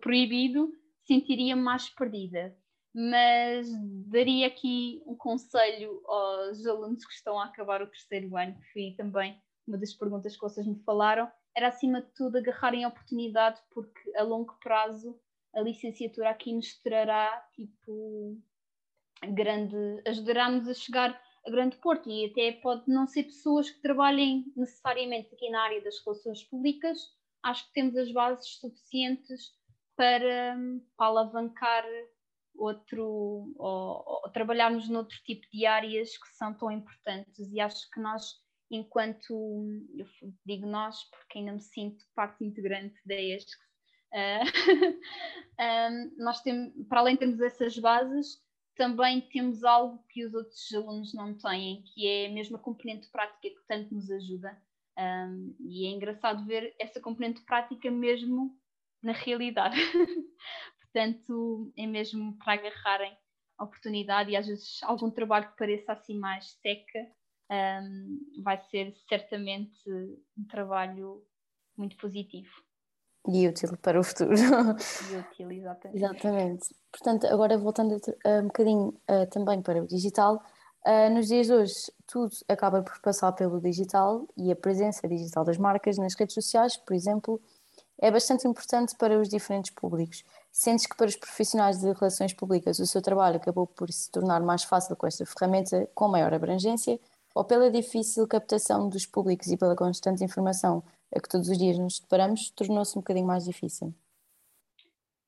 proibido, 0.00 0.72
sentiria 1.04 1.54
mais 1.54 1.88
perdida. 1.90 2.56
Mas 2.94 3.68
daria 4.06 4.46
aqui 4.46 5.02
um 5.06 5.14
conselho 5.14 6.02
aos 6.06 6.66
alunos 6.66 7.04
que 7.04 7.12
estão 7.12 7.38
a 7.38 7.46
acabar 7.46 7.82
o 7.82 7.86
terceiro 7.86 8.36
ano, 8.36 8.54
que 8.54 8.72
foi 8.72 8.94
também 8.96 9.40
uma 9.66 9.78
das 9.78 9.94
perguntas 9.94 10.34
que 10.34 10.42
vocês 10.42 10.66
me 10.66 10.82
falaram, 10.84 11.30
era 11.54 11.68
acima 11.68 12.00
de 12.02 12.08
tudo 12.14 12.38
agarrarem 12.38 12.84
a 12.84 12.88
oportunidade, 12.88 13.60
porque 13.70 14.16
a 14.16 14.22
longo 14.22 14.54
prazo 14.60 15.18
a 15.54 15.60
licenciatura 15.60 16.30
aqui 16.30 16.52
nos 16.52 16.74
trará 16.80 17.46
tipo 17.54 18.38
grande, 19.22 19.76
ajudará-nos 20.06 20.68
a 20.68 20.74
chegar 20.74 21.22
a 21.46 21.50
grande 21.50 21.76
porto 21.76 22.08
e 22.08 22.26
até 22.26 22.52
pode 22.52 22.84
não 22.86 23.06
ser 23.06 23.24
pessoas 23.24 23.70
que 23.70 23.80
trabalhem 23.80 24.44
necessariamente 24.56 25.34
aqui 25.34 25.50
na 25.50 25.62
área 25.62 25.82
das 25.82 25.98
relações 26.04 26.42
públicas, 26.44 26.98
acho 27.42 27.66
que 27.66 27.72
temos 27.72 27.96
as 27.96 28.12
bases 28.12 28.58
suficientes 28.60 29.50
para, 29.96 30.56
para 30.96 31.06
alavancar 31.06 31.84
outro 32.54 33.52
ou, 33.56 34.04
ou 34.06 34.30
trabalharmos 34.30 34.88
noutro 34.88 35.16
tipo 35.24 35.46
de 35.50 35.66
áreas 35.66 36.16
que 36.16 36.28
são 36.36 36.54
tão 36.54 36.70
importantes. 36.70 37.50
E 37.50 37.60
acho 37.60 37.90
que 37.90 38.00
nós 38.00 38.40
enquanto 38.70 39.34
eu 39.98 40.06
digo 40.46 40.66
nós 40.66 41.04
porque 41.10 41.38
ainda 41.38 41.52
me 41.52 41.60
sinto 41.60 42.02
parte 42.14 42.42
integrante 42.42 42.98
da 43.04 43.14
ESC 43.14 43.50
uh, 44.14 44.48
um, 45.92 46.24
nós 46.24 46.40
temos, 46.40 46.72
para 46.88 47.00
além 47.00 47.14
de 47.14 47.20
termos 47.20 47.40
essas 47.40 47.78
bases 47.78 48.40
também 48.74 49.20
temos 49.20 49.64
algo 49.64 50.04
que 50.08 50.24
os 50.24 50.34
outros 50.34 50.72
alunos 50.74 51.14
não 51.14 51.36
têm, 51.36 51.82
que 51.82 52.06
é 52.06 52.26
a 52.26 52.32
mesma 52.32 52.58
componente 52.58 53.08
prática 53.10 53.48
que 53.48 53.66
tanto 53.68 53.94
nos 53.94 54.10
ajuda. 54.10 54.60
Um, 54.98 55.56
e 55.60 55.86
é 55.86 55.90
engraçado 55.90 56.44
ver 56.44 56.74
essa 56.78 57.00
componente 57.00 57.40
prática 57.42 57.90
mesmo 57.90 58.58
na 59.02 59.12
realidade. 59.12 59.76
Portanto, 60.80 61.72
é 61.76 61.86
mesmo 61.86 62.36
para 62.38 62.54
agarrarem 62.54 63.16
a 63.58 63.64
oportunidade 63.64 64.30
e 64.30 64.36
às 64.36 64.46
vezes 64.46 64.82
algum 64.82 65.10
trabalho 65.10 65.50
que 65.50 65.56
pareça 65.56 65.92
assim 65.92 66.18
mais 66.18 66.52
seca 66.60 66.98
um, 67.50 68.42
vai 68.42 68.58
ser 68.58 68.94
certamente 69.08 69.88
um 70.36 70.44
trabalho 70.48 71.22
muito 71.76 71.96
positivo. 71.96 72.50
E 73.28 73.46
útil 73.46 73.76
para 73.80 74.00
o 74.00 74.02
futuro. 74.04 74.34
E 74.34 75.16
útil, 75.16 75.50
exatamente. 75.52 75.96
exatamente. 75.96 76.68
Portanto, 76.90 77.26
agora 77.26 77.56
voltando 77.56 78.00
um 78.26 78.42
bocadinho 78.44 78.88
uh, 78.88 79.26
também 79.30 79.62
para 79.62 79.82
o 79.82 79.86
digital, 79.86 80.42
uh, 80.86 81.10
nos 81.14 81.28
dias 81.28 81.46
de 81.46 81.52
hoje 81.52 81.74
tudo 82.06 82.34
acaba 82.48 82.82
por 82.82 83.00
passar 83.00 83.32
pelo 83.32 83.60
digital 83.60 84.26
e 84.36 84.50
a 84.50 84.56
presença 84.56 85.06
digital 85.06 85.44
das 85.44 85.56
marcas 85.56 85.96
nas 85.98 86.14
redes 86.14 86.34
sociais, 86.34 86.76
por 86.76 86.94
exemplo, 86.94 87.40
é 88.00 88.10
bastante 88.10 88.48
importante 88.48 88.96
para 88.96 89.18
os 89.18 89.28
diferentes 89.28 89.70
públicos. 89.70 90.24
Sentes 90.50 90.86
que 90.86 90.96
para 90.96 91.06
os 91.06 91.16
profissionais 91.16 91.78
de 91.78 91.92
relações 91.92 92.34
públicas 92.34 92.80
o 92.80 92.86
seu 92.86 93.00
trabalho 93.00 93.36
acabou 93.36 93.66
por 93.66 93.90
se 93.92 94.10
tornar 94.10 94.40
mais 94.40 94.64
fácil 94.64 94.96
com 94.96 95.06
esta 95.06 95.24
ferramenta 95.24 95.88
com 95.94 96.08
maior 96.08 96.34
abrangência 96.34 96.98
ou 97.32 97.44
pela 97.44 97.70
difícil 97.70 98.26
captação 98.26 98.88
dos 98.88 99.06
públicos 99.06 99.46
e 99.46 99.56
pela 99.56 99.76
constante 99.76 100.24
informação 100.24 100.82
a 101.14 101.20
que 101.20 101.28
todos 101.28 101.48
os 101.48 101.58
dias 101.58 101.78
nos 101.78 102.00
deparamos, 102.00 102.50
tornou-se 102.50 102.96
um 102.96 103.00
bocadinho 103.00 103.26
mais 103.26 103.44
difícil? 103.44 103.94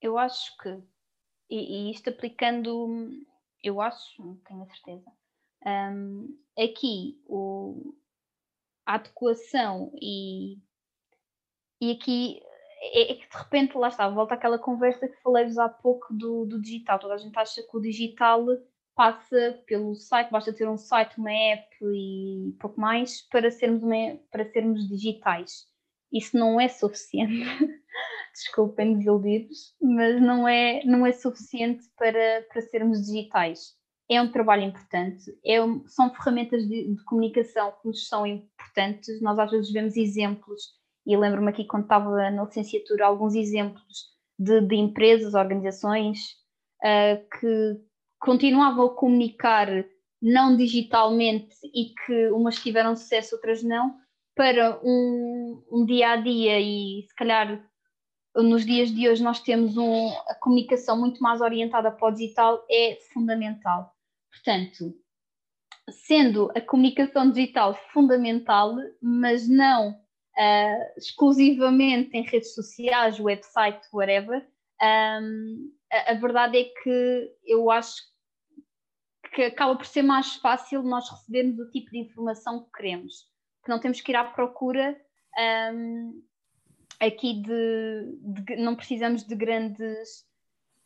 Eu 0.00 0.18
acho 0.18 0.56
que, 0.58 0.82
e, 1.50 1.88
e 1.88 1.90
isto 1.90 2.10
aplicando, 2.10 3.10
eu 3.62 3.80
acho, 3.80 4.22
não 4.22 4.36
tenho 4.36 4.62
a 4.62 4.66
certeza, 4.66 5.10
um, 5.66 6.38
aqui 6.58 7.20
o, 7.26 7.94
a 8.84 8.94
adequação 8.94 9.90
e, 10.00 10.58
e 11.80 11.92
aqui 11.92 12.42
é, 12.92 13.12
é, 13.12 13.14
que 13.14 13.28
de 13.28 13.36
repente 13.36 13.78
lá 13.78 13.88
está, 13.88 14.08
volta 14.08 14.34
àquela 14.34 14.58
conversa 14.58 15.08
que 15.08 15.22
falei-vos 15.22 15.56
há 15.58 15.68
pouco 15.68 16.12
do, 16.12 16.44
do 16.44 16.60
digital. 16.60 16.98
Toda 16.98 17.14
a 17.14 17.18
gente 17.18 17.38
acha 17.38 17.62
que 17.62 17.76
o 17.76 17.80
digital 17.80 18.44
passa 18.94 19.62
pelo 19.66 19.94
site, 19.94 20.30
basta 20.30 20.52
ter 20.52 20.68
um 20.68 20.76
site, 20.76 21.18
uma 21.18 21.32
app 21.32 21.66
e 21.82 22.54
pouco 22.60 22.80
mais 22.80 23.22
para 23.22 23.50
sermos, 23.50 23.82
uma, 23.82 24.18
para 24.30 24.44
sermos 24.52 24.86
digitais. 24.88 25.66
Isso 26.14 26.38
não 26.38 26.60
é 26.60 26.68
suficiente. 26.68 27.44
Desculpem 28.32 28.98
desiludir-vos, 28.98 29.74
mas 29.80 30.20
não 30.20 30.46
é, 30.48 30.84
não 30.84 31.04
é 31.04 31.12
suficiente 31.12 31.84
para, 31.96 32.46
para 32.48 32.62
sermos 32.62 33.04
digitais. 33.04 33.74
É 34.08 34.20
um 34.20 34.30
trabalho 34.30 34.64
importante, 34.64 35.24
é 35.44 35.56
são 35.86 36.14
ferramentas 36.14 36.62
de, 36.68 36.94
de 36.94 37.04
comunicação 37.04 37.72
que 37.80 37.88
nos 37.88 38.06
são 38.06 38.26
importantes. 38.26 39.20
Nós 39.22 39.38
às 39.38 39.50
vezes 39.50 39.72
vemos 39.72 39.96
exemplos 39.96 40.62
e 41.06 41.16
lembro-me 41.16 41.48
aqui 41.48 41.64
quando 41.64 41.84
estava 41.84 42.30
na 42.30 42.44
licenciatura 42.44 43.06
alguns 43.06 43.34
exemplos 43.34 44.14
de, 44.38 44.60
de 44.62 44.76
empresas, 44.76 45.34
organizações 45.34 46.18
uh, 46.82 47.38
que 47.38 47.80
continuavam 48.18 48.86
a 48.86 48.94
comunicar 48.94 49.68
não 50.20 50.56
digitalmente 50.56 51.54
e 51.74 51.94
que 51.94 52.28
umas 52.30 52.56
tiveram 52.56 52.96
sucesso, 52.96 53.34
outras 53.34 53.62
não, 53.62 53.94
para 54.34 54.80
um, 54.82 55.64
um 55.70 55.86
dia 55.86 56.10
a 56.10 56.16
dia 56.16 56.60
e 56.60 57.02
se 57.06 57.14
calhar 57.14 57.64
nos 58.34 58.66
dias 58.66 58.90
de 58.90 59.08
hoje 59.08 59.22
nós 59.22 59.40
temos 59.40 59.76
um, 59.76 60.08
a 60.28 60.34
comunicação 60.34 60.98
muito 60.98 61.22
mais 61.22 61.40
orientada 61.40 61.90
para 61.90 62.08
o 62.08 62.10
digital 62.10 62.64
é 62.68 62.98
fundamental. 63.12 63.94
Portanto, 64.30 64.92
sendo 65.88 66.50
a 66.54 66.60
comunicação 66.60 67.30
digital 67.30 67.74
fundamental, 67.92 68.74
mas 69.00 69.48
não 69.48 69.92
uh, 69.92 70.98
exclusivamente 70.98 72.16
em 72.16 72.22
redes 72.22 72.54
sociais, 72.54 73.20
website, 73.20 73.86
whatever, 73.92 74.46
um, 74.82 75.72
a, 75.92 76.12
a, 76.12 76.14
verdade 76.14 76.58
é 76.58 76.64
que 76.64 77.32
eu 77.44 77.70
acho 77.70 78.02
que 79.32 79.42
acaba 79.42 79.76
por 79.76 79.86
ser 79.86 80.02
mais 80.02 80.34
fácil 80.36 80.82
nós 80.82 81.08
recebermos 81.08 81.58
o 81.58 81.70
tipo 81.70 81.90
de 81.90 81.98
informação 81.98 82.64
que 82.64 82.72
queremos, 82.72 83.28
que 83.64 83.70
não 83.70 83.78
temos 83.78 84.00
que 84.00 84.12
ir 84.12 84.16
à 84.16 84.24
procura 84.24 85.00
um, 85.72 86.22
aqui 87.00 87.42
de, 87.42 88.18
de, 88.20 88.56
não 88.56 88.76
precisamos 88.76 89.24
de 89.24 89.34
grandes 89.34 90.26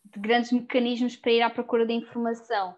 de 0.05 0.21
grandes 0.21 0.53
mecanismos 0.53 1.17
para 1.17 1.33
ir 1.33 1.43
à 1.43 1.51
procura 1.51 1.85
da 1.85 1.93
informação 1.93 2.75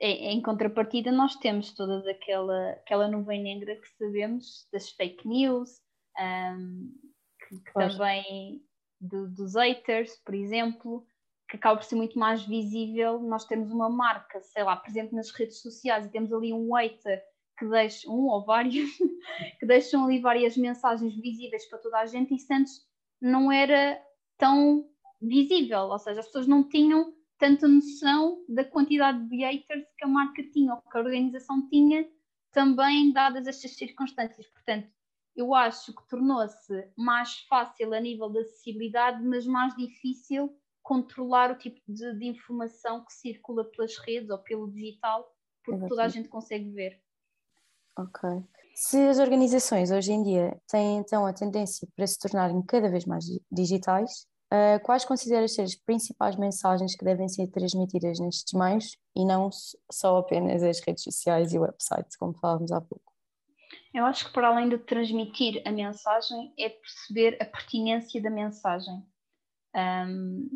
em 0.00 0.40
contrapartida, 0.40 1.10
nós 1.10 1.34
temos 1.36 1.72
toda 1.72 2.08
aquela, 2.10 2.70
aquela 2.70 3.08
nuvem 3.08 3.42
negra 3.42 3.76
que 3.76 3.88
sabemos 3.96 4.68
das 4.72 4.90
fake 4.90 5.26
news, 5.26 5.80
um, 6.18 6.94
que, 7.40 7.60
que 7.60 7.72
também 7.72 8.62
do, 9.00 9.28
dos 9.28 9.54
haters, 9.54 10.16
por 10.24 10.34
exemplo, 10.34 11.06
que 11.48 11.56
acaba 11.56 11.78
por 11.78 11.84
ser 11.84 11.96
muito 11.96 12.18
mais 12.18 12.44
visível. 12.44 13.18
Nós 13.20 13.44
temos 13.44 13.70
uma 13.70 13.88
marca, 13.88 14.40
sei 14.40 14.62
lá, 14.62 14.76
presente 14.76 15.14
nas 15.14 15.30
redes 15.30 15.60
sociais 15.60 16.06
e 16.06 16.10
temos 16.10 16.32
ali 16.32 16.52
um 16.52 16.74
hater 16.74 17.22
que 17.58 17.66
deixa, 17.66 18.08
um 18.08 18.26
ou 18.26 18.44
vários, 18.44 18.90
que 19.58 19.66
deixam 19.66 20.04
ali 20.04 20.20
várias 20.20 20.56
mensagens 20.56 21.14
visíveis 21.14 21.66
para 21.66 21.78
toda 21.78 21.98
a 21.98 22.06
gente 22.06 22.34
e 22.34 22.54
antes 22.54 22.86
não 23.20 23.50
era 23.50 24.00
tão 24.36 24.88
visível, 25.20 25.80
ou 25.80 25.98
seja, 25.98 26.20
as 26.20 26.26
pessoas 26.26 26.46
não 26.46 26.68
tinham 26.68 27.12
tanta 27.38 27.66
noção 27.66 28.44
da 28.48 28.64
quantidade 28.64 29.28
de 29.28 29.36
haters 29.36 29.84
que 29.96 30.04
a 30.04 30.08
marca 30.08 30.42
tinha 30.50 30.74
ou 30.74 30.80
que 30.80 30.96
a 30.96 31.00
organização 31.00 31.68
tinha, 31.68 32.08
também 32.50 33.12
dadas 33.12 33.46
estas 33.46 33.76
circunstâncias. 33.76 34.46
Portanto, 34.48 34.88
eu 35.36 35.54
acho 35.54 35.94
que 35.94 36.08
tornou-se 36.08 36.90
mais 36.96 37.38
fácil 37.48 37.94
a 37.94 38.00
nível 38.00 38.28
da 38.28 38.40
acessibilidade, 38.40 39.22
mas 39.22 39.46
mais 39.46 39.74
difícil 39.76 40.56
controlar 40.82 41.52
o 41.52 41.58
tipo 41.58 41.80
de, 41.86 42.14
de 42.14 42.26
informação 42.26 43.04
que 43.04 43.12
circula 43.12 43.64
pelas 43.64 43.96
redes 43.98 44.30
ou 44.30 44.38
pelo 44.38 44.70
digital, 44.72 45.32
porque 45.62 45.86
toda 45.86 46.02
a 46.02 46.08
gente 46.08 46.28
consegue 46.28 46.70
ver. 46.70 47.00
Ok. 47.98 48.30
Se 48.74 48.96
as 49.08 49.18
organizações 49.18 49.90
hoje 49.90 50.12
em 50.12 50.22
dia 50.22 50.56
têm 50.68 50.98
então 50.98 51.26
a 51.26 51.32
tendência 51.32 51.86
para 51.96 52.06
se 52.06 52.18
tornarem 52.18 52.62
cada 52.62 52.88
vez 52.88 53.04
mais 53.04 53.24
digitais, 53.50 54.26
Uh, 54.50 54.80
quais 54.82 55.04
consideras 55.04 55.54
ser 55.54 55.60
as 55.60 55.74
principais 55.74 56.34
mensagens 56.34 56.96
que 56.96 57.04
devem 57.04 57.28
ser 57.28 57.48
transmitidas 57.48 58.18
nestes 58.18 58.58
meios 58.58 58.96
e 59.14 59.22
não 59.22 59.50
só 59.92 60.16
apenas 60.16 60.62
as 60.62 60.80
redes 60.80 61.04
sociais 61.04 61.52
e 61.52 61.58
websites, 61.58 62.16
como 62.16 62.32
falávamos 62.32 62.72
há 62.72 62.80
pouco? 62.80 63.12
Eu 63.92 64.06
acho 64.06 64.26
que 64.26 64.32
para 64.32 64.48
além 64.48 64.70
de 64.70 64.78
transmitir 64.78 65.62
a 65.66 65.70
mensagem, 65.70 66.54
é 66.58 66.70
perceber 66.70 67.36
a 67.42 67.44
pertinência 67.44 68.22
da 68.22 68.30
mensagem. 68.30 69.04
Um, 69.76 70.48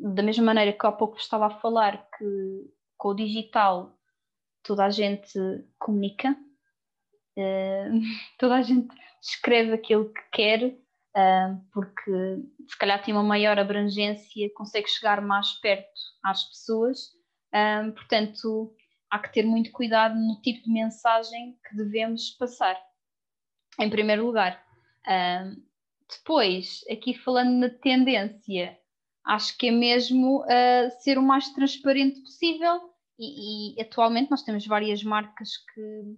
da 0.00 0.22
mesma 0.22 0.44
maneira 0.44 0.72
que 0.72 0.86
há 0.86 0.90
pouco 0.90 1.16
estava 1.16 1.46
a 1.46 1.60
falar 1.60 2.08
que 2.18 2.24
com 2.96 3.10
o 3.10 3.14
digital 3.14 3.96
toda 4.64 4.84
a 4.84 4.90
gente 4.90 5.38
comunica, 5.78 6.36
uh, 7.38 8.00
toda 8.38 8.56
a 8.56 8.62
gente 8.62 8.88
escreve 9.22 9.72
aquilo 9.72 10.12
que 10.12 10.22
quer, 10.32 10.76
porque 11.72 12.42
se 12.68 12.78
calhar 12.78 13.02
tem 13.02 13.12
uma 13.12 13.24
maior 13.24 13.58
abrangência, 13.58 14.48
consegue 14.54 14.88
chegar 14.88 15.20
mais 15.20 15.54
perto 15.54 16.00
às 16.24 16.44
pessoas, 16.44 17.10
portanto 17.96 18.72
há 19.10 19.18
que 19.18 19.32
ter 19.32 19.42
muito 19.42 19.72
cuidado 19.72 20.14
no 20.14 20.40
tipo 20.40 20.62
de 20.62 20.72
mensagem 20.72 21.58
que 21.68 21.76
devemos 21.76 22.30
passar, 22.38 22.80
em 23.80 23.90
primeiro 23.90 24.24
lugar. 24.24 24.62
depois, 26.08 26.84
aqui 26.88 27.14
falando 27.14 27.50
na 27.50 27.68
tendência, 27.68 28.78
acho 29.28 29.56
que 29.58 29.68
é 29.68 29.70
mesmo 29.70 30.42
uh, 30.42 30.90
ser 31.00 31.18
o 31.18 31.22
mais 31.22 31.50
transparente 31.50 32.20
possível 32.20 32.80
e, 33.18 33.76
e, 33.76 33.82
atualmente 33.82 34.30
nós 34.30 34.42
temos 34.42 34.66
várias 34.66 35.02
marcas 35.04 35.50
que, 35.56 36.16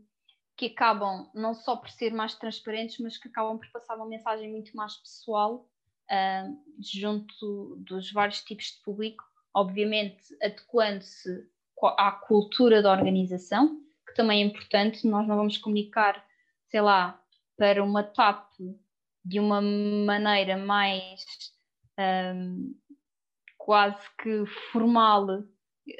que 0.60 0.66
acabam 0.66 1.26
não 1.34 1.54
só 1.54 1.74
por 1.74 1.88
ser 1.88 2.12
mais 2.12 2.34
transparentes, 2.34 2.98
mas 2.98 3.16
que 3.16 3.28
acabam 3.28 3.56
por 3.56 3.66
passar 3.72 3.96
uma 3.96 4.04
mensagem 4.04 4.50
muito 4.50 4.76
mais 4.76 4.94
pessoal 4.94 5.66
uh, 6.10 6.62
junto 6.78 7.76
dos 7.78 8.12
vários 8.12 8.44
tipos 8.44 8.66
de 8.66 8.82
público, 8.84 9.24
obviamente 9.54 10.22
adequando-se 10.42 11.48
à 11.96 12.12
cultura 12.12 12.82
da 12.82 12.92
organização, 12.92 13.80
que 14.06 14.12
também 14.12 14.42
é 14.42 14.46
importante, 14.46 15.06
nós 15.06 15.26
não 15.26 15.34
vamos 15.34 15.56
comunicar, 15.56 16.22
sei 16.68 16.82
lá, 16.82 17.18
para 17.56 17.82
uma 17.82 18.02
TAP 18.02 18.50
de 19.24 19.40
uma 19.40 19.62
maneira 19.62 20.58
mais 20.58 21.24
um, 21.98 22.74
ah, 22.76 22.94
quase 23.56 24.06
que 24.22 24.44
formal. 24.70 25.26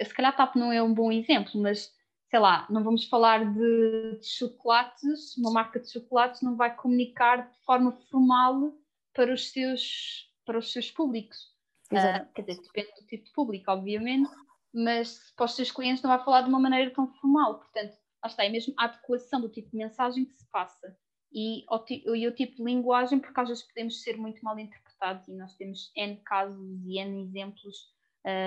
Se 0.02 0.12
calhar 0.12 0.37
TAP 0.37 0.57
não 0.57 0.71
é 0.71 0.83
um 0.83 0.93
bom 0.93 1.11
exemplo, 1.11 1.59
mas 1.62 1.90
sei 2.30 2.38
lá, 2.38 2.66
não 2.70 2.84
vamos 2.84 3.08
falar 3.08 3.44
de, 3.52 4.18
de, 4.18 4.26
chocolates, 4.26 5.37
uma 5.37 5.50
marca 5.50 5.80
de 5.80 5.90
chocolates 5.90 6.40
não 6.42 6.56
vai 6.56 6.75
comunicar 6.75 7.50
de 7.50 7.58
forma 7.64 7.92
formal 8.08 8.72
para 9.12 9.34
os 9.34 9.50
seus, 9.50 10.32
para 10.46 10.58
os 10.58 10.72
seus 10.72 10.90
públicos. 10.90 11.50
Uh, 11.92 12.32
quer 12.32 12.42
dizer, 12.42 12.62
depende 12.62 12.92
do 13.00 13.06
tipo 13.06 13.25
de 13.25 13.32
público, 13.32 13.70
obviamente, 13.72 14.30
mas 14.72 15.32
para 15.37 15.46
os 15.46 15.56
seus 15.56 15.72
clientes 15.72 16.02
não 16.04 16.10
vai 16.10 16.25
falar 16.25 16.42
de 16.42 16.49
uma 16.49 16.60
maneira 16.60 16.92
tão 16.92 17.12
formal. 17.14 17.58
Portanto, 17.58 17.96
lá 18.22 18.28
está, 18.28 18.44
é 18.44 18.49
mesmo 18.49 18.72
a 18.76 18.84
adequação 18.84 19.40
do 19.40 19.49
tipo 19.49 19.68
de 19.68 19.76
mensagem 19.76 20.25
que 20.25 20.32
se 20.34 20.49
passa 20.50 20.96
e 21.32 21.64
o, 21.68 22.14
e 22.14 22.28
o 22.28 22.34
tipo 22.34 22.56
de 22.56 22.64
linguagem, 22.64 23.18
porque 23.18 23.40
às 23.40 23.49
vezes 23.49 23.66
podemos 23.66 24.02
ser 24.02 24.16
muito 24.16 24.40
mal 24.44 24.56
interpretados 24.56 25.26
e 25.26 25.34
nós 25.34 25.56
temos 25.56 25.90
N 25.96 26.16
casos 26.25 26.80
e 26.84 26.99
N 26.99 27.22
exemplos 27.22 27.92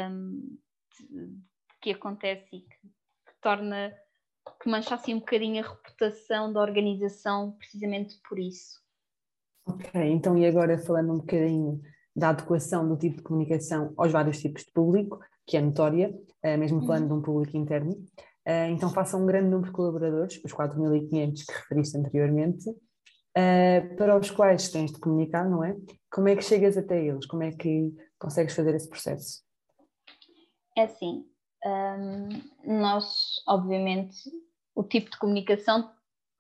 um, 0.09 0.57
que 1.81 1.91
acontece 1.91 2.47
e 2.55 2.61
que 2.61 2.75
torna 3.43 3.93
que 4.62 4.69
mancha 4.69 4.95
assim 4.95 5.13
um 5.13 5.19
bocadinho 5.19 5.63
a 5.63 5.67
reputação 5.67 6.51
da 6.51 6.62
organização 6.62 7.51
precisamente 7.57 8.19
por 8.27 8.39
isso. 8.39 8.81
Ok, 9.65 10.01
então 10.01 10.38
e 10.38 10.45
agora 10.45 10.77
falando 10.77 11.13
um 11.13 11.17
bocadinho 11.17 11.81
da 12.15 12.29
adequação 12.29 12.88
do 12.88 12.97
tipo 12.97 13.17
de 13.17 13.23
comunicação 13.23 13.93
aos 13.97 14.12
vários 14.12 14.39
tipos 14.39 14.63
de 14.63 14.71
público, 14.71 15.19
que 15.45 15.57
é 15.57 15.62
notória, 15.62 16.13
eh, 16.41 16.57
mesmo 16.57 16.79
uhum. 16.79 16.85
falando 16.85 17.03
uhum. 17.03 17.07
de 17.07 17.13
um 17.13 17.21
público 17.21 17.57
interno, 17.57 18.05
eh, 18.45 18.69
então 18.69 18.89
façam 18.89 19.21
um 19.21 19.25
grande 19.25 19.50
número 19.50 19.69
de 19.69 19.75
colaboradores, 19.75 20.39
os 20.43 20.53
4.500 20.53 21.45
que 21.45 21.53
referiste 21.53 21.97
anteriormente, 21.97 22.69
eh, 23.35 23.81
para 23.97 24.17
os 24.17 24.29
quais 24.29 24.69
tens 24.69 24.91
de 24.91 25.00
comunicar, 25.00 25.50
não 25.50 25.63
é? 25.63 25.75
Como 26.12 26.27
é 26.27 26.35
que 26.35 26.43
chegas 26.43 26.77
até 26.77 27.03
eles? 27.03 27.25
Como 27.25 27.43
é 27.43 27.51
que 27.51 27.93
consegues 28.19 28.55
fazer 28.55 28.75
esse 28.75 28.89
processo? 28.89 29.41
É 30.77 30.83
assim, 30.83 31.25
um, 31.65 32.79
nós, 32.79 33.41
obviamente, 33.48 34.29
o 34.75 34.84
tipo 34.84 35.10
de 35.10 35.17
comunicação, 35.17 35.91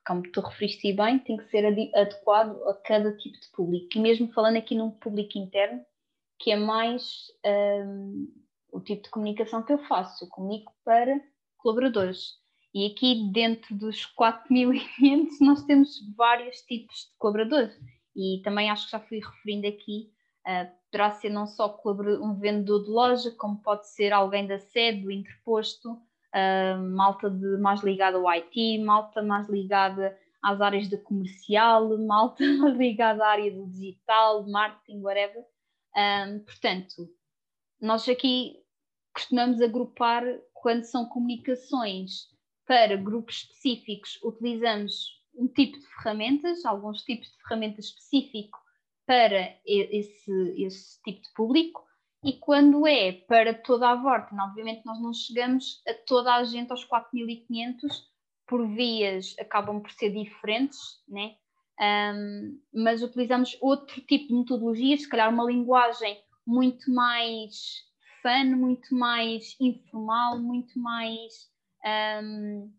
como 0.05 0.23
tu 0.31 0.41
referiste 0.41 0.93
bem, 0.93 1.19
tem 1.19 1.37
que 1.37 1.49
ser 1.49 1.65
adequado 1.95 2.61
a 2.67 2.73
cada 2.75 3.15
tipo 3.17 3.39
de 3.39 3.47
público. 3.51 3.89
E 3.95 3.99
mesmo 3.99 4.31
falando 4.33 4.57
aqui 4.57 4.75
num 4.75 4.91
público 4.91 5.37
interno, 5.37 5.83
que 6.39 6.51
é 6.51 6.55
mais 6.55 7.31
um, 7.45 8.27
o 8.71 8.81
tipo 8.81 9.03
de 9.03 9.09
comunicação 9.09 9.63
que 9.63 9.71
eu 9.71 9.79
faço. 9.85 10.25
Eu 10.25 10.29
comunico 10.29 10.73
para 10.83 11.21
colaboradores. 11.57 12.33
E 12.73 12.87
aqui, 12.87 13.29
dentro 13.31 13.75
dos 13.75 14.05
4.500, 14.19 15.29
nós 15.41 15.63
temos 15.63 15.99
vários 16.15 16.57
tipos 16.61 16.95
de 16.95 17.17
colaboradores. 17.17 17.73
E 18.15 18.41
também 18.43 18.69
acho 18.69 18.85
que 18.85 18.91
já 18.91 18.99
fui 18.99 19.19
referindo 19.19 19.67
aqui 19.67 20.12
poderá 20.91 21.11
ser 21.11 21.29
não 21.29 21.47
só 21.47 21.79
um 22.21 22.35
vendedor 22.35 22.83
de 22.83 22.89
loja, 22.89 23.31
como 23.31 23.61
pode 23.61 23.89
ser 23.89 24.13
alguém 24.13 24.45
da 24.45 24.59
sede, 24.59 25.01
do 25.01 25.11
interposto, 25.11 25.93
uh, 25.93 26.95
malta 26.95 27.29
de, 27.29 27.57
mais 27.57 27.81
ligada 27.81 28.17
ao 28.17 28.29
IT, 28.29 28.77
malta 28.83 29.21
mais 29.21 29.49
ligada 29.49 30.17
às 30.41 30.61
áreas 30.61 30.87
de 30.89 30.97
comercial, 30.97 31.97
malta 32.05 32.45
mais 32.57 32.77
ligada 32.77 33.25
à 33.25 33.29
área 33.29 33.51
do 33.51 33.67
digital, 33.67 34.47
marketing, 34.47 35.01
whatever. 35.01 35.43
Um, 35.95 36.39
portanto, 36.39 37.09
nós 37.81 38.07
aqui 38.07 38.57
costumamos 39.13 39.61
agrupar 39.61 40.23
quando 40.53 40.83
são 40.83 41.05
comunicações 41.07 42.31
para 42.65 42.95
grupos 42.95 43.37
específicos, 43.37 44.19
utilizamos 44.23 45.21
um 45.35 45.47
tipo 45.47 45.77
de 45.77 45.85
ferramentas, 45.87 46.65
alguns 46.65 47.03
tipos 47.03 47.27
de 47.27 47.37
ferramentas 47.43 47.85
específicos 47.85 48.62
para 49.05 49.57
esse, 49.65 50.31
esse 50.57 51.01
tipo 51.03 51.21
de 51.21 51.33
público 51.33 51.83
e 52.23 52.33
quando 52.33 52.87
é 52.87 53.11
para 53.11 53.53
toda 53.53 53.89
a 53.89 53.95
Vorten, 53.95 54.39
obviamente 54.39 54.85
nós 54.85 55.01
não 55.01 55.13
chegamos 55.13 55.81
a 55.87 55.93
toda 55.93 56.33
a 56.35 56.43
gente 56.43 56.71
aos 56.71 56.87
4.500 56.87 58.13
por 58.47 58.67
vias 58.67 59.35
acabam 59.39 59.81
por 59.81 59.91
ser 59.91 60.11
diferentes, 60.11 60.79
né? 61.07 61.35
Um, 61.81 62.61
mas 62.73 63.01
utilizamos 63.01 63.57
outro 63.59 63.99
tipo 64.01 64.27
de 64.27 64.33
metodologias, 64.35 65.01
se 65.01 65.09
calhar 65.09 65.33
uma 65.33 65.45
linguagem 65.45 66.21
muito 66.45 66.91
mais 66.93 67.83
fun, 68.21 68.55
muito 68.55 68.95
mais 68.95 69.55
informal, 69.59 70.39
muito 70.39 70.79
mais 70.79 71.49
um, 72.23 72.71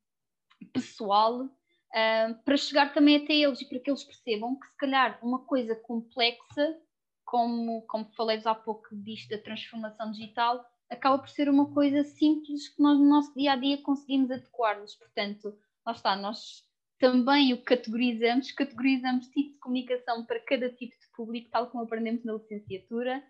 pessoal, 0.72 1.48
uh, 1.94 2.34
para 2.44 2.56
chegar 2.56 2.92
também 2.92 3.16
até 3.16 3.34
eles 3.34 3.60
e 3.60 3.68
para 3.68 3.78
que 3.78 3.90
eles 3.90 4.04
percebam 4.04 4.58
que 4.58 4.66
se 4.66 4.76
calhar 4.76 5.18
uma 5.22 5.44
coisa 5.44 5.76
complexa, 5.76 6.76
como, 7.24 7.82
como 7.82 8.10
falei-vos 8.16 8.46
há 8.46 8.54
pouco 8.54 8.94
disto 8.96 9.30
da 9.30 9.38
transformação 9.38 10.10
digital, 10.10 10.64
acaba 10.90 11.18
por 11.18 11.28
ser 11.28 11.48
uma 11.48 11.72
coisa 11.72 12.04
simples 12.04 12.68
que 12.68 12.82
nós 12.82 12.98
no 12.98 13.08
nosso 13.08 13.34
dia 13.34 13.52
a 13.52 13.56
dia 13.56 13.82
conseguimos 13.82 14.30
adequar-nos. 14.30 14.94
Portanto, 14.94 15.56
lá 15.86 15.92
está, 15.92 16.16
nós 16.16 16.62
também 16.98 17.52
o 17.52 17.62
categorizamos, 17.62 18.52
categorizamos 18.52 19.28
tipo 19.28 19.52
de 19.52 19.58
comunicação 19.58 20.24
para 20.24 20.40
cada 20.40 20.68
tipo 20.70 20.98
de 20.98 21.06
público, 21.14 21.50
tal 21.50 21.68
como 21.70 21.84
aprendemos 21.84 22.24
na 22.24 22.34
licenciatura. 22.34 23.22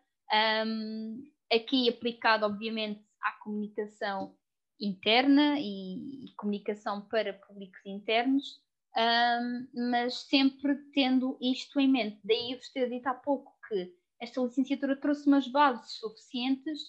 Um, 0.66 1.22
aqui 1.52 1.88
aplicado, 1.88 2.46
obviamente, 2.46 3.04
à 3.22 3.32
comunicação 3.42 4.34
interna 4.80 5.58
e, 5.58 6.26
e 6.26 6.34
comunicação 6.36 7.02
para 7.02 7.32
públicos 7.32 7.80
internos, 7.84 8.60
um, 8.96 9.90
mas 9.90 10.26
sempre 10.28 10.76
tendo 10.92 11.36
isto 11.40 11.80
em 11.80 11.88
mente. 11.88 12.20
Daí 12.24 12.52
eu 12.52 12.58
vos 12.58 12.68
ter 12.70 12.88
dito 12.88 13.06
há 13.06 13.14
pouco 13.14 13.52
que 13.68 13.92
esta 14.20 14.40
licenciatura 14.40 14.96
trouxe 14.96 15.26
umas 15.26 15.48
bases 15.48 15.98
suficientes 15.98 16.80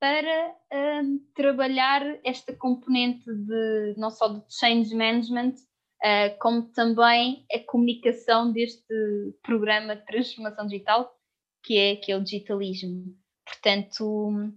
para 0.00 0.54
um, 1.02 1.18
trabalhar 1.34 2.02
esta 2.24 2.54
componente 2.54 3.24
de 3.24 3.94
não 3.96 4.10
só 4.10 4.28
de 4.28 4.42
change 4.52 4.94
management, 4.94 5.54
uh, 6.02 6.38
como 6.40 6.62
também 6.72 7.46
a 7.52 7.58
comunicação 7.60 8.52
deste 8.52 8.84
programa 9.42 9.96
de 9.96 10.04
transformação 10.04 10.66
digital, 10.66 11.10
que 11.62 11.78
é, 11.78 11.96
que 11.96 12.12
é 12.12 12.16
o 12.16 12.22
digitalismo. 12.22 13.16
Portanto, 13.46 14.52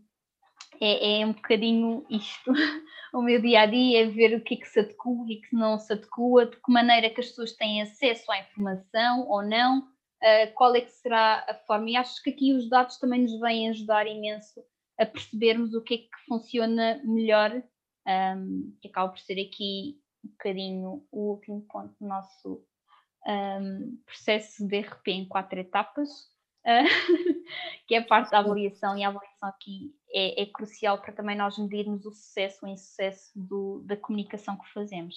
é, 0.81 1.21
é 1.21 1.25
um 1.25 1.33
bocadinho 1.33 2.05
isto. 2.09 2.51
o 3.13 3.21
meu 3.21 3.41
dia 3.41 3.61
a 3.61 3.65
dia 3.65 4.03
é 4.03 4.05
ver 4.05 4.35
o 4.35 4.43
que 4.43 4.55
é 4.55 4.57
que 4.57 4.67
se 4.67 4.79
adequa 4.79 5.09
e 5.27 5.41
que 5.41 5.55
não 5.55 5.79
se 5.79 5.93
adequa, 5.93 6.45
de 6.45 6.57
que 6.57 6.71
maneira 6.71 7.09
que 7.09 7.21
as 7.21 7.27
pessoas 7.27 7.53
têm 7.53 7.81
acesso 7.81 8.31
à 8.31 8.39
informação 8.39 9.27
ou 9.27 9.41
não, 9.41 9.79
uh, 9.79 10.53
qual 10.55 10.75
é 10.75 10.81
que 10.81 10.91
será 10.91 11.45
a 11.47 11.53
forma. 11.65 11.89
E 11.89 11.95
acho 11.95 12.21
que 12.21 12.29
aqui 12.29 12.53
os 12.53 12.69
dados 12.69 12.97
também 12.97 13.21
nos 13.21 13.39
vêm 13.39 13.69
ajudar 13.69 14.07
imenso 14.07 14.61
a 14.99 15.05
percebermos 15.05 15.73
o 15.73 15.81
que 15.81 15.93
é 15.93 15.97
que 15.97 16.25
funciona 16.27 17.01
melhor, 17.03 17.51
um, 17.51 17.61
ehm, 18.07 18.77
que 18.81 18.87
acaba 18.87 19.09
por 19.09 19.19
ser 19.19 19.39
aqui 19.39 19.99
um 20.25 20.29
bocadinho 20.29 21.05
o 21.11 21.31
último 21.33 21.61
ponto 21.69 21.93
do 21.99 22.07
nosso 22.07 22.65
um, 23.27 23.31
ehm, 23.31 23.97
processo 24.05 24.67
de 24.67 24.79
RP 24.79 25.07
em 25.09 25.27
quatro 25.27 25.59
etapas. 25.59 26.09
que 27.87 27.95
é 27.95 27.99
a 27.99 28.05
parte 28.05 28.31
da 28.31 28.39
avaliação, 28.39 28.97
e 28.97 29.03
a 29.03 29.07
avaliação 29.07 29.47
aqui 29.47 29.95
é, 30.13 30.41
é, 30.41 30.45
crucial 30.45 31.01
para 31.01 31.13
também 31.13 31.37
nós 31.37 31.57
medirmos 31.57 32.05
o 32.05 32.11
sucesso 32.11 32.65
ou 32.65 32.71
insucesso 32.71 33.31
do, 33.35 33.83
da 33.85 33.97
comunicação 33.97 34.57
que 34.57 34.73
fazemos. 34.73 35.15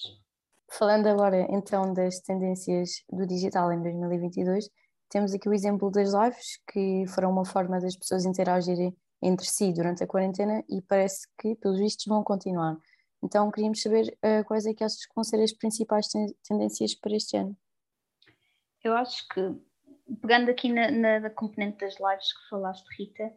Falando 0.73 1.07
agora 1.07 1.47
então 1.51 1.93
das 1.93 2.21
tendências 2.21 3.03
do 3.11 3.27
digital 3.27 3.73
em 3.73 3.83
2022, 3.83 4.69
temos 5.09 5.35
aqui 5.35 5.49
o 5.49 5.53
exemplo 5.53 5.91
das 5.91 6.13
lives, 6.13 6.61
que 6.73 7.05
foram 7.09 7.33
uma 7.33 7.45
forma 7.45 7.81
das 7.81 7.97
pessoas 7.97 8.25
interagirem 8.25 8.97
entre 9.23 9.47
si 9.47 9.73
durante 9.73 10.05
a 10.05 10.07
quarentena 10.07 10.63
e 10.69 10.81
parece 10.81 11.27
que, 11.39 11.57
pelos 11.57 11.79
vistos, 11.79 12.07
vão 12.07 12.23
continuar. 12.23 12.77
Então, 13.23 13.51
queríamos 13.51 13.83
saber 13.83 14.17
uh, 14.25 14.45
quais 14.47 14.65
é 14.67 14.73
que 14.73 14.83
achas 14.83 15.05
que 15.05 15.15
vão 15.15 15.25
ser 15.25 15.43
as 15.43 15.53
principais 15.53 16.07
tendências 16.47 16.95
para 16.95 17.15
este 17.15 17.37
ano. 17.37 17.57
Eu 18.83 18.95
acho 18.95 19.29
que 19.29 19.41
pegando 20.23 20.51
aqui 20.51 20.73
na, 20.73 20.91
na, 20.91 21.21
na, 21.21 21.31
componente 21.31 21.79
das 21.79 21.95
lives 22.01 22.33
que 22.33 22.49
falaste, 22.49 22.87
Rita, 22.99 23.33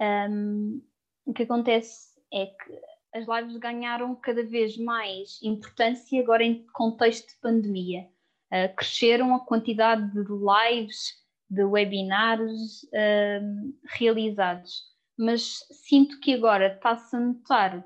um, 0.00 0.82
o 1.24 1.32
que 1.32 1.42
acontece 1.42 2.08
é 2.32 2.46
que 2.46 2.80
as 3.14 3.26
lives 3.26 3.56
ganharam 3.56 4.14
cada 4.14 4.44
vez 4.44 4.76
mais 4.76 5.40
importância 5.42 6.20
agora 6.20 6.44
em 6.44 6.66
contexto 6.72 7.28
de 7.28 7.40
pandemia. 7.40 8.08
Uh, 8.52 8.74
cresceram 8.76 9.34
a 9.34 9.40
quantidade 9.40 10.12
de 10.12 10.20
lives, 10.20 11.14
de 11.48 11.64
webinars 11.64 12.84
uh, 12.84 13.74
realizados, 13.84 14.84
mas 15.18 15.64
sinto 15.70 16.20
que 16.20 16.34
agora 16.34 16.74
está-se 16.74 17.16
a 17.16 17.20
notar 17.20 17.84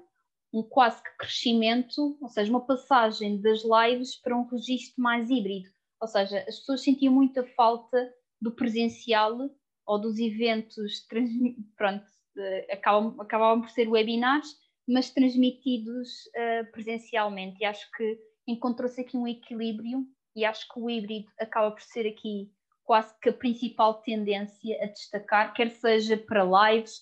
um 0.53 0.63
quase 0.63 1.03
que 1.03 1.17
crescimento, 1.17 2.19
ou 2.21 2.29
seja, 2.29 2.51
uma 2.51 2.67
passagem 2.67 3.41
das 3.41 3.63
lives 3.63 4.17
para 4.17 4.37
um 4.37 4.47
registro 4.49 5.01
mais 5.01 5.31
híbrido. 5.31 5.71
Ou 6.01 6.09
seja, 6.09 6.39
as 6.41 6.59
pessoas 6.59 6.83
sentiam 6.83 7.15
muita 7.15 7.45
falta 7.55 8.13
do 8.41 8.51
presencial 8.51 9.49
ou 9.91 9.99
dos 9.99 10.21
eventos, 10.21 11.05
pronto, 11.77 12.05
acabam, 12.71 13.21
acabavam 13.21 13.61
por 13.61 13.71
ser 13.71 13.89
webinars, 13.89 14.57
mas 14.87 15.11
transmitidos 15.11 16.27
uh, 16.27 16.71
presencialmente. 16.71 17.57
E 17.61 17.65
acho 17.65 17.91
que 17.97 18.17
encontrou-se 18.47 19.01
aqui 19.01 19.17
um 19.17 19.27
equilíbrio 19.27 20.07
e 20.37 20.45
acho 20.45 20.69
que 20.73 20.79
o 20.79 20.89
híbrido 20.89 21.29
acaba 21.41 21.73
por 21.73 21.83
ser 21.83 22.07
aqui 22.07 22.53
quase 22.85 23.13
que 23.21 23.31
a 23.31 23.33
principal 23.33 23.95
tendência 23.95 24.79
a 24.81 24.87
destacar, 24.87 25.53
quer 25.55 25.71
seja 25.71 26.17
para 26.17 26.45
lives, 26.45 26.99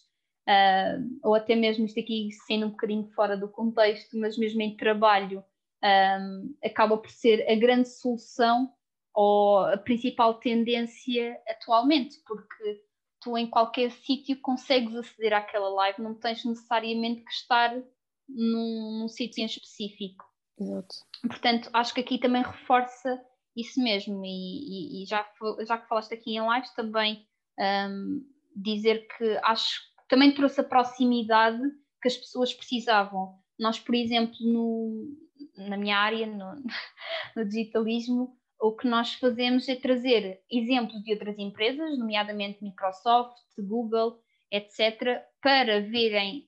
uh, 0.48 1.18
ou 1.22 1.34
até 1.34 1.54
mesmo 1.54 1.84
isto 1.84 2.00
aqui 2.00 2.30
sendo 2.46 2.68
um 2.68 2.70
bocadinho 2.70 3.06
fora 3.14 3.36
do 3.36 3.50
contexto, 3.50 4.18
mas 4.18 4.38
mesmo 4.38 4.62
em 4.62 4.78
trabalho, 4.78 5.44
um, 5.84 6.54
acaba 6.64 6.96
por 6.96 7.10
ser 7.10 7.46
a 7.50 7.54
grande 7.54 7.90
solução 7.90 8.72
ou 9.20 9.58
a 9.58 9.76
principal 9.76 10.34
tendência 10.34 11.36
atualmente, 11.48 12.22
porque 12.24 12.84
tu 13.20 13.36
em 13.36 13.50
qualquer 13.50 13.90
sítio 13.90 14.40
consegues 14.40 14.94
aceder 14.94 15.32
àquela 15.32 15.68
live, 15.70 16.00
não 16.00 16.14
tens 16.14 16.44
necessariamente 16.44 17.24
que 17.24 17.32
estar 17.32 17.74
num, 18.28 19.00
num 19.00 19.08
sítio 19.08 19.42
em 19.42 19.46
específico. 19.46 20.24
Exato. 20.56 20.94
Portanto, 21.22 21.68
acho 21.72 21.94
que 21.94 22.00
aqui 22.00 22.20
também 22.20 22.44
reforça 22.44 23.20
isso 23.56 23.82
mesmo, 23.82 24.24
e, 24.24 25.00
e, 25.00 25.02
e 25.02 25.06
já, 25.06 25.28
já 25.66 25.78
que 25.78 25.88
falaste 25.88 26.14
aqui 26.14 26.36
em 26.36 26.54
lives, 26.54 26.72
também 26.74 27.26
um, 27.58 28.24
dizer 28.54 29.04
que 29.16 29.36
acho 29.42 29.80
que 29.80 30.08
também 30.08 30.32
trouxe 30.32 30.60
a 30.60 30.64
proximidade 30.64 31.60
que 32.00 32.06
as 32.06 32.16
pessoas 32.16 32.54
precisavam. 32.54 33.34
Nós, 33.58 33.80
por 33.80 33.96
exemplo, 33.96 34.36
no, 34.42 35.08
na 35.56 35.76
minha 35.76 35.98
área, 35.98 36.24
no, 36.24 36.62
no 37.34 37.44
digitalismo, 37.48 38.38
o 38.68 38.76
que 38.76 38.86
nós 38.86 39.14
fazemos 39.14 39.66
é 39.66 39.74
trazer 39.74 40.42
exemplos 40.50 41.02
de 41.02 41.12
outras 41.12 41.38
empresas, 41.38 41.98
nomeadamente 41.98 42.62
Microsoft, 42.62 43.38
Google, 43.58 44.20
etc., 44.50 45.22
para 45.42 45.80
verem, 45.80 46.46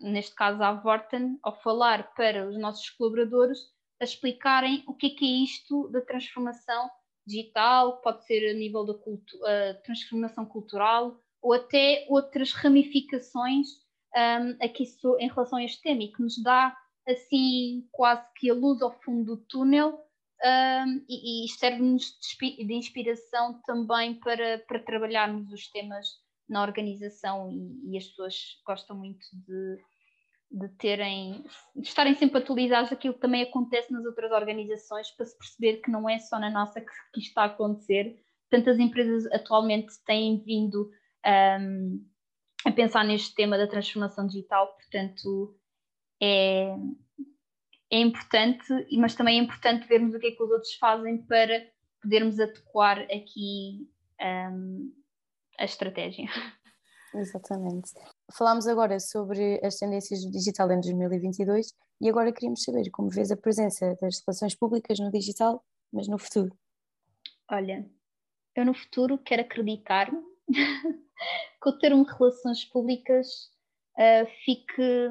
neste 0.00 0.34
caso 0.34 0.60
a 0.62 0.72
Vorten, 0.72 1.38
ao 1.42 1.56
falar 1.62 2.12
para 2.14 2.48
os 2.48 2.58
nossos 2.58 2.90
colaboradores, 2.90 3.58
a 4.00 4.04
explicarem 4.04 4.82
o 4.86 4.94
que 4.94 5.06
é, 5.06 5.10
que 5.10 5.24
é 5.24 5.44
isto 5.44 5.88
da 5.90 6.00
transformação 6.00 6.90
digital, 7.24 8.00
pode 8.00 8.24
ser 8.26 8.50
a 8.50 8.54
nível 8.54 8.84
da 8.84 8.94
cultu 8.94 9.38
transformação 9.84 10.44
cultural 10.44 11.20
ou 11.40 11.52
até 11.52 12.04
outras 12.08 12.52
ramificações 12.52 13.68
um, 14.16 14.64
aqui 14.64 14.84
em 15.20 15.28
relação 15.28 15.58
a 15.58 15.64
este 15.64 15.82
tema 15.82 16.02
e 16.02 16.12
que 16.12 16.22
nos 16.22 16.42
dá 16.42 16.76
assim 17.06 17.86
quase 17.92 18.26
que 18.34 18.50
a 18.50 18.54
luz 18.54 18.82
ao 18.82 18.98
fundo 19.02 19.36
do 19.36 19.42
túnel 19.44 20.07
um, 20.44 21.04
e, 21.08 21.44
e 21.44 21.48
serve-nos 21.48 22.16
de 22.40 22.74
inspiração 22.74 23.60
também 23.66 24.14
para, 24.14 24.58
para 24.68 24.82
trabalharmos 24.82 25.52
os 25.52 25.68
temas 25.68 26.06
na 26.48 26.62
organização 26.62 27.50
e, 27.50 27.92
e 27.92 27.98
as 27.98 28.06
pessoas 28.06 28.34
gostam 28.64 28.96
muito 28.96 29.26
de, 29.32 29.76
de 30.50 30.68
terem, 30.76 31.44
de 31.74 31.88
estarem 31.88 32.14
sempre 32.14 32.38
atualizados 32.38 32.90
daquilo 32.90 33.14
que 33.14 33.20
também 33.20 33.42
acontece 33.42 33.92
nas 33.92 34.04
outras 34.04 34.30
organizações 34.30 35.10
para 35.10 35.26
se 35.26 35.36
perceber 35.36 35.78
que 35.78 35.90
não 35.90 36.08
é 36.08 36.18
só 36.18 36.38
na 36.38 36.50
nossa 36.50 36.80
que, 36.80 36.92
que 37.14 37.20
está 37.20 37.42
a 37.42 37.46
acontecer. 37.46 38.16
Tantas 38.48 38.78
empresas 38.78 39.26
atualmente 39.32 39.92
têm 40.06 40.42
vindo 40.42 40.90
um, 41.60 42.06
a 42.64 42.72
pensar 42.72 43.04
neste 43.04 43.34
tema 43.34 43.58
da 43.58 43.66
transformação 43.66 44.26
digital, 44.26 44.74
portanto 44.74 45.58
é, 46.22 46.74
é 47.90 47.98
importante, 48.00 48.66
mas 48.98 49.14
também 49.14 49.38
é 49.38 49.42
importante 49.42 49.88
vermos 49.88 50.14
o 50.14 50.18
que 50.18 50.28
é 50.28 50.30
que 50.32 50.42
os 50.42 50.50
outros 50.50 50.74
fazem 50.74 51.22
para 51.26 51.66
podermos 52.02 52.38
adequar 52.38 53.00
aqui 53.02 53.88
um, 54.20 54.92
a 55.58 55.64
estratégia. 55.64 56.26
Exatamente. 57.14 57.92
Falámos 58.36 58.66
agora 58.66 59.00
sobre 59.00 59.60
as 59.64 59.76
tendências 59.76 60.22
do 60.24 60.30
digital 60.30 60.70
em 60.70 60.80
2022 60.80 61.72
e 62.00 62.08
agora 62.08 62.32
queríamos 62.32 62.62
saber 62.62 62.90
como 62.90 63.08
vês 63.08 63.30
a 63.30 63.36
presença 63.36 63.96
das 64.00 64.22
relações 64.24 64.54
públicas 64.54 64.98
no 64.98 65.10
digital, 65.10 65.64
mas 65.92 66.06
no 66.06 66.18
futuro. 66.18 66.54
Olha, 67.50 67.90
eu 68.54 68.64
no 68.64 68.74
futuro 68.74 69.18
quero 69.18 69.42
acreditar 69.42 70.10
que 71.62 71.68
o 71.68 71.78
termo 71.78 72.04
relações 72.04 72.64
públicas 72.66 73.26
uh, 73.96 74.26
fique, 74.44 75.08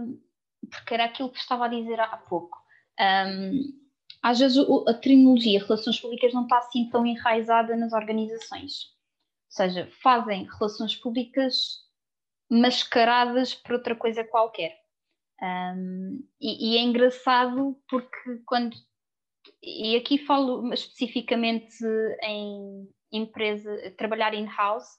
porque 0.72 0.94
era 0.94 1.06
aquilo 1.06 1.32
que 1.32 1.40
estava 1.40 1.66
a 1.66 1.70
dizer 1.70 2.00
há 2.00 2.16
pouco, 2.18 2.58
um, 3.00 3.78
às 4.22 4.40
vezes 4.40 4.58
a 4.88 4.94
terminologia 4.94 5.64
relações 5.64 6.00
públicas 6.00 6.34
não 6.34 6.44
está 6.44 6.58
assim 6.58 6.90
tão 6.90 7.06
enraizada 7.06 7.76
nas 7.76 7.94
organizações. 7.94 8.96
Ou 9.46 9.52
seja, 9.52 9.90
fazem 10.02 10.46
relações 10.46 10.96
públicas 10.96 11.86
mascaradas 12.50 13.54
por 13.54 13.74
outra 13.74 13.96
coisa 13.96 14.24
qualquer. 14.24 14.78
Um, 15.42 16.24
e, 16.42 16.74
e, 16.74 16.78
é 16.78 16.82
engraçado 16.82 17.80
porque 17.88 18.42
quando. 18.46 18.76
E 19.62 19.96
aqui 19.96 20.18
falo 20.18 20.74
especificamente 20.74 21.78
em 22.24 22.90
empresa, 23.12 23.94
trabalhar 23.98 24.34
in-house, 24.34 24.90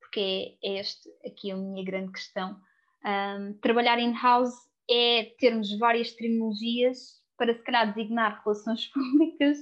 porque 0.00 0.56
é 0.62 0.78
este 0.78 1.08
aqui 1.26 1.50
a 1.50 1.56
minha 1.56 1.84
grande 1.84 2.12
questão. 2.12 2.56
Um, 3.04 3.54
trabalhar 3.60 3.98
in-house 3.98 4.54
é 4.88 5.34
termos 5.38 5.76
várias 5.78 6.12
terminologias 6.12 7.21
para 7.42 7.54
se 7.54 7.62
calhar 7.64 7.92
designar 7.92 8.40
relações 8.44 8.86
públicas 8.94 9.58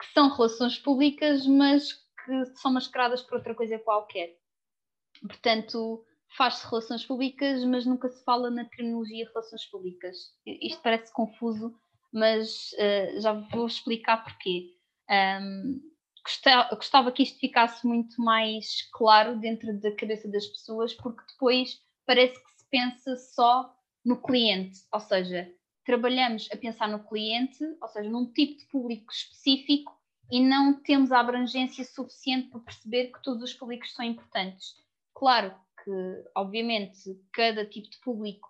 que 0.00 0.06
são 0.14 0.30
relações 0.30 0.78
públicas, 0.78 1.46
mas 1.46 1.92
que 1.92 2.46
são 2.56 2.72
mascaradas 2.72 3.20
por 3.20 3.36
outra 3.36 3.54
coisa 3.54 3.78
qualquer. 3.78 4.34
Portanto, 5.20 6.02
faz-se 6.34 6.66
relações 6.66 7.04
públicas, 7.04 7.62
mas 7.64 7.84
nunca 7.84 8.08
se 8.08 8.24
fala 8.24 8.50
na 8.50 8.64
terminologia 8.64 9.28
relações 9.28 9.66
públicas. 9.66 10.16
Isto 10.46 10.80
parece 10.80 11.12
confuso, 11.12 11.74
mas 12.10 12.72
uh, 12.72 13.20
já 13.20 13.34
vou 13.34 13.66
explicar 13.66 14.24
porquê. 14.24 14.70
Um, 15.10 15.80
gostava, 16.24 16.74
gostava 16.74 17.12
que 17.12 17.22
isto 17.22 17.38
ficasse 17.38 17.86
muito 17.86 18.18
mais 18.18 18.88
claro 18.94 19.38
dentro 19.38 19.78
da 19.78 19.94
cabeça 19.94 20.26
das 20.26 20.46
pessoas, 20.46 20.94
porque 20.94 21.22
depois 21.32 21.82
parece 22.06 22.42
que 22.42 22.50
se 22.50 22.66
pensa 22.70 23.14
só 23.16 23.76
no 24.02 24.20
cliente, 24.22 24.80
ou 24.90 25.00
seja, 25.00 25.52
trabalhamos 25.84 26.48
a 26.52 26.56
pensar 26.56 26.88
no 26.88 27.04
cliente, 27.04 27.62
ou 27.80 27.88
seja, 27.88 28.08
num 28.08 28.26
tipo 28.32 28.58
de 28.58 28.66
público 28.66 29.12
específico 29.12 29.92
e 30.30 30.40
não 30.40 30.80
temos 30.82 31.12
a 31.12 31.20
abrangência 31.20 31.84
suficiente 31.84 32.48
para 32.48 32.60
perceber 32.60 33.12
que 33.12 33.22
todos 33.22 33.42
os 33.42 33.52
públicos 33.52 33.92
são 33.92 34.04
importantes. 34.04 34.74
Claro 35.14 35.54
que, 35.82 36.24
obviamente, 36.34 37.20
cada 37.32 37.66
tipo 37.66 37.90
de 37.90 37.98
público 37.98 38.48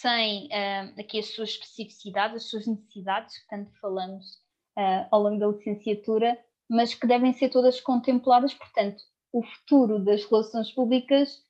tem 0.00 0.46
uh, 0.46 1.00
aqui 1.00 1.18
as 1.18 1.26
suas 1.26 1.50
especificidades, 1.50 2.38
as 2.38 2.50
suas 2.50 2.66
necessidades, 2.66 3.38
que 3.38 3.48
tanto 3.48 3.70
falamos 3.80 4.34
uh, 4.76 5.06
ao 5.10 5.22
longo 5.22 5.38
da 5.38 5.48
licenciatura, 5.48 6.38
mas 6.68 6.94
que 6.94 7.06
devem 7.06 7.32
ser 7.32 7.50
todas 7.50 7.80
contempladas. 7.80 8.54
Portanto, 8.54 9.02
o 9.32 9.42
futuro 9.42 9.98
das 9.98 10.24
relações 10.24 10.70
públicas 10.72 11.42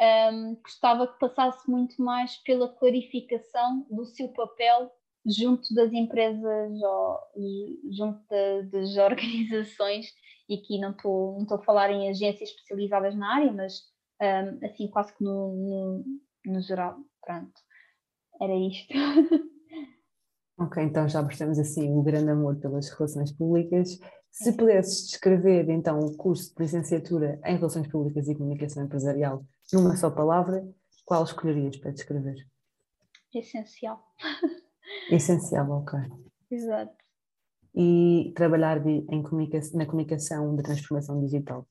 um, 0.00 0.56
gostava 0.62 1.06
que 1.06 1.18
passasse 1.18 1.68
muito 1.70 2.00
mais 2.02 2.36
pela 2.38 2.68
clarificação 2.68 3.86
do 3.90 4.04
seu 4.04 4.28
papel 4.28 4.90
junto 5.26 5.74
das 5.74 5.92
empresas 5.92 6.72
ou 6.82 7.18
junto 7.90 8.24
das 8.70 8.96
organizações, 8.96 10.06
e 10.48 10.54
aqui 10.54 10.78
não 10.80 10.92
estou 10.92 11.38
não 11.40 11.56
a 11.56 11.62
falar 11.62 11.90
em 11.90 12.08
agências 12.08 12.50
especializadas 12.50 13.14
na 13.14 13.34
área, 13.34 13.52
mas 13.52 13.82
um, 14.22 14.66
assim 14.66 14.88
quase 14.88 15.14
que 15.14 15.22
no, 15.22 15.54
no, 15.54 16.04
no 16.52 16.60
geral. 16.62 16.96
Pronto, 17.22 17.60
era 18.40 18.54
isto. 18.54 18.92
Ok, 20.60 20.82
então 20.82 21.08
já 21.08 21.22
percebemos 21.22 21.56
assim 21.56 21.88
o 21.88 22.02
grande 22.02 22.30
amor 22.32 22.56
pelas 22.56 22.90
relações 22.90 23.30
públicas. 23.30 23.96
Se 24.28 24.56
pudesses 24.56 25.06
descrever 25.06 25.68
então 25.70 26.00
o 26.00 26.16
curso 26.16 26.52
de 26.52 26.60
licenciatura 26.60 27.40
em 27.44 27.56
Relações 27.56 27.86
Públicas 27.86 28.26
e 28.26 28.34
Comunicação 28.34 28.82
Empresarial 28.84 29.46
numa 29.72 29.96
só 29.96 30.10
palavra, 30.10 30.66
qual 31.04 31.24
escolherias 31.24 31.76
para 31.76 31.90
descrever? 31.90 32.36
Essencial. 33.34 34.02
Essencial, 35.10 35.70
ok. 35.70 35.98
Exato. 36.50 36.96
E 37.74 38.32
trabalhar 38.34 38.80
de, 38.80 39.06
em 39.10 39.22
na 39.74 39.86
comunicação 39.86 40.56
da 40.56 40.62
transformação 40.62 41.20
digital? 41.20 41.66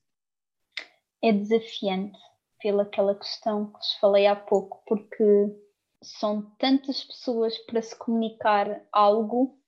é 1.22 1.32
desafiante 1.32 2.18
pela 2.60 2.82
aquela 2.82 3.14
questão 3.14 3.66
que 3.66 3.78
vos 3.78 3.94
falei 4.00 4.26
há 4.26 4.36
pouco, 4.36 4.82
porque 4.86 5.24
são 6.02 6.42
tantas 6.58 7.04
pessoas 7.04 7.56
para 7.66 7.82
se 7.82 7.96
comunicar 7.96 8.82
algo 8.92 9.58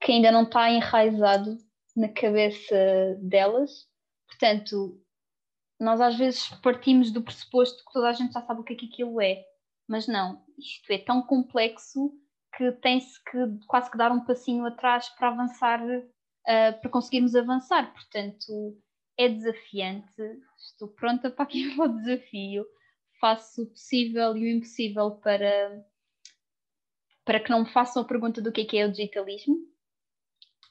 que 0.00 0.12
ainda 0.12 0.32
não 0.32 0.44
está 0.44 0.70
enraizado 0.70 1.56
na 1.96 2.08
cabeça 2.08 2.74
delas. 3.20 3.88
Portanto, 4.28 5.00
nós 5.82 6.00
às 6.00 6.16
vezes 6.16 6.48
partimos 6.62 7.10
do 7.10 7.22
pressuposto 7.22 7.84
que 7.84 7.92
toda 7.92 8.08
a 8.08 8.12
gente 8.12 8.32
já 8.32 8.40
sabe 8.40 8.60
o 8.60 8.64
que 8.64 8.72
é 8.72 8.76
que 8.76 8.86
aquilo 8.86 9.20
é, 9.20 9.44
mas 9.88 10.06
não, 10.06 10.40
isto 10.56 10.90
é 10.90 10.98
tão 10.98 11.22
complexo 11.22 12.12
que 12.56 12.70
tem-se 12.72 13.22
que 13.24 13.38
quase 13.66 13.90
que 13.90 13.98
dar 13.98 14.12
um 14.12 14.24
passinho 14.24 14.64
atrás 14.64 15.08
para 15.08 15.28
avançar, 15.28 15.82
uh, 15.82 16.80
para 16.80 16.90
conseguirmos 16.90 17.34
avançar. 17.34 17.92
Portanto, 17.92 18.80
é 19.18 19.28
desafiante, 19.28 20.22
estou 20.56 20.88
pronta 20.88 21.30
para 21.30 21.44
aqui 21.44 21.74
o 21.80 21.88
desafio, 21.88 22.64
faço 23.20 23.62
o 23.62 23.66
possível 23.66 24.36
e 24.36 24.44
o 24.44 24.56
impossível 24.56 25.12
para, 25.12 25.84
para 27.24 27.40
que 27.40 27.50
não 27.50 27.60
me 27.60 27.72
façam 27.72 28.02
a 28.02 28.06
pergunta 28.06 28.40
do 28.40 28.52
que 28.52 28.60
é 28.60 28.64
que 28.64 28.78
é 28.78 28.86
o 28.86 28.92
digitalismo. 28.92 29.56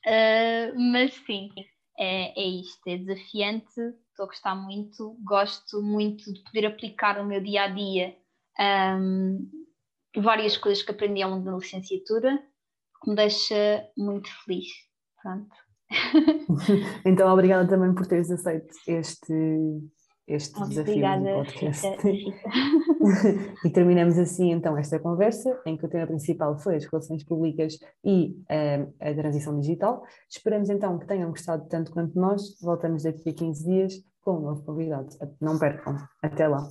Uh, 0.06 0.80
mas 0.91 1.13
sim, 1.26 1.50
é, 1.97 2.39
é 2.39 2.47
isto, 2.47 2.88
é 2.88 2.97
desafiante, 2.97 3.82
estou 4.12 4.26
a 4.26 4.28
gostar 4.28 4.56
muito, 4.56 5.17
gosto 5.24 5.82
muito 5.82 6.32
de 6.32 6.43
poder 6.43 6.65
aplicar 6.67 7.17
no 7.17 7.28
meu 7.28 7.41
dia 7.41 7.63
a 7.63 7.67
dia 7.67 8.15
um, 8.97 9.50
várias 10.17 10.58
coisas 10.58 10.84
que 10.84 10.91
aprendi 10.91 11.21
ao 11.21 11.32
longo 11.32 11.45
da 11.45 11.58
licenciatura, 11.58 12.38
que 13.02 13.10
me 13.10 13.15
deixa 13.15 13.88
muito 13.97 14.30
feliz. 14.43 14.67
Pronto. 15.21 15.56
então, 17.06 17.32
obrigada 17.32 17.67
também 17.67 17.93
por 17.93 18.06
teres 18.06 18.30
aceito 18.32 18.74
este, 18.88 19.34
este 20.33 20.59
desafio 20.67 20.95
do 20.95 21.33
podcast. 21.35 21.87
e 23.65 23.69
terminamos 23.69 24.17
assim 24.17 24.51
então 24.51 24.77
esta 24.77 24.99
conversa, 24.99 25.59
em 25.65 25.77
que 25.77 25.85
o 25.85 25.89
tema 25.89 26.07
principal 26.07 26.57
foi 26.57 26.75
as 26.75 26.85
relações 26.85 27.23
públicas 27.23 27.77
e 28.03 28.35
um, 28.49 28.93
a 28.99 29.13
transição 29.13 29.59
digital. 29.59 30.03
Esperamos 30.29 30.69
então 30.69 30.97
que 30.97 31.07
tenham 31.07 31.29
gostado 31.29 31.67
tanto 31.67 31.91
quanto 31.91 32.19
nós. 32.19 32.59
Voltamos 32.61 33.03
daqui 33.03 33.29
a 33.29 33.33
15 33.33 33.63
dias 33.63 33.93
com 34.21 34.37
um 34.37 34.41
novo 34.41 34.63
convidado. 34.63 35.09
Não 35.39 35.57
percam. 35.57 35.97
Até 36.21 36.47
lá. 36.47 36.67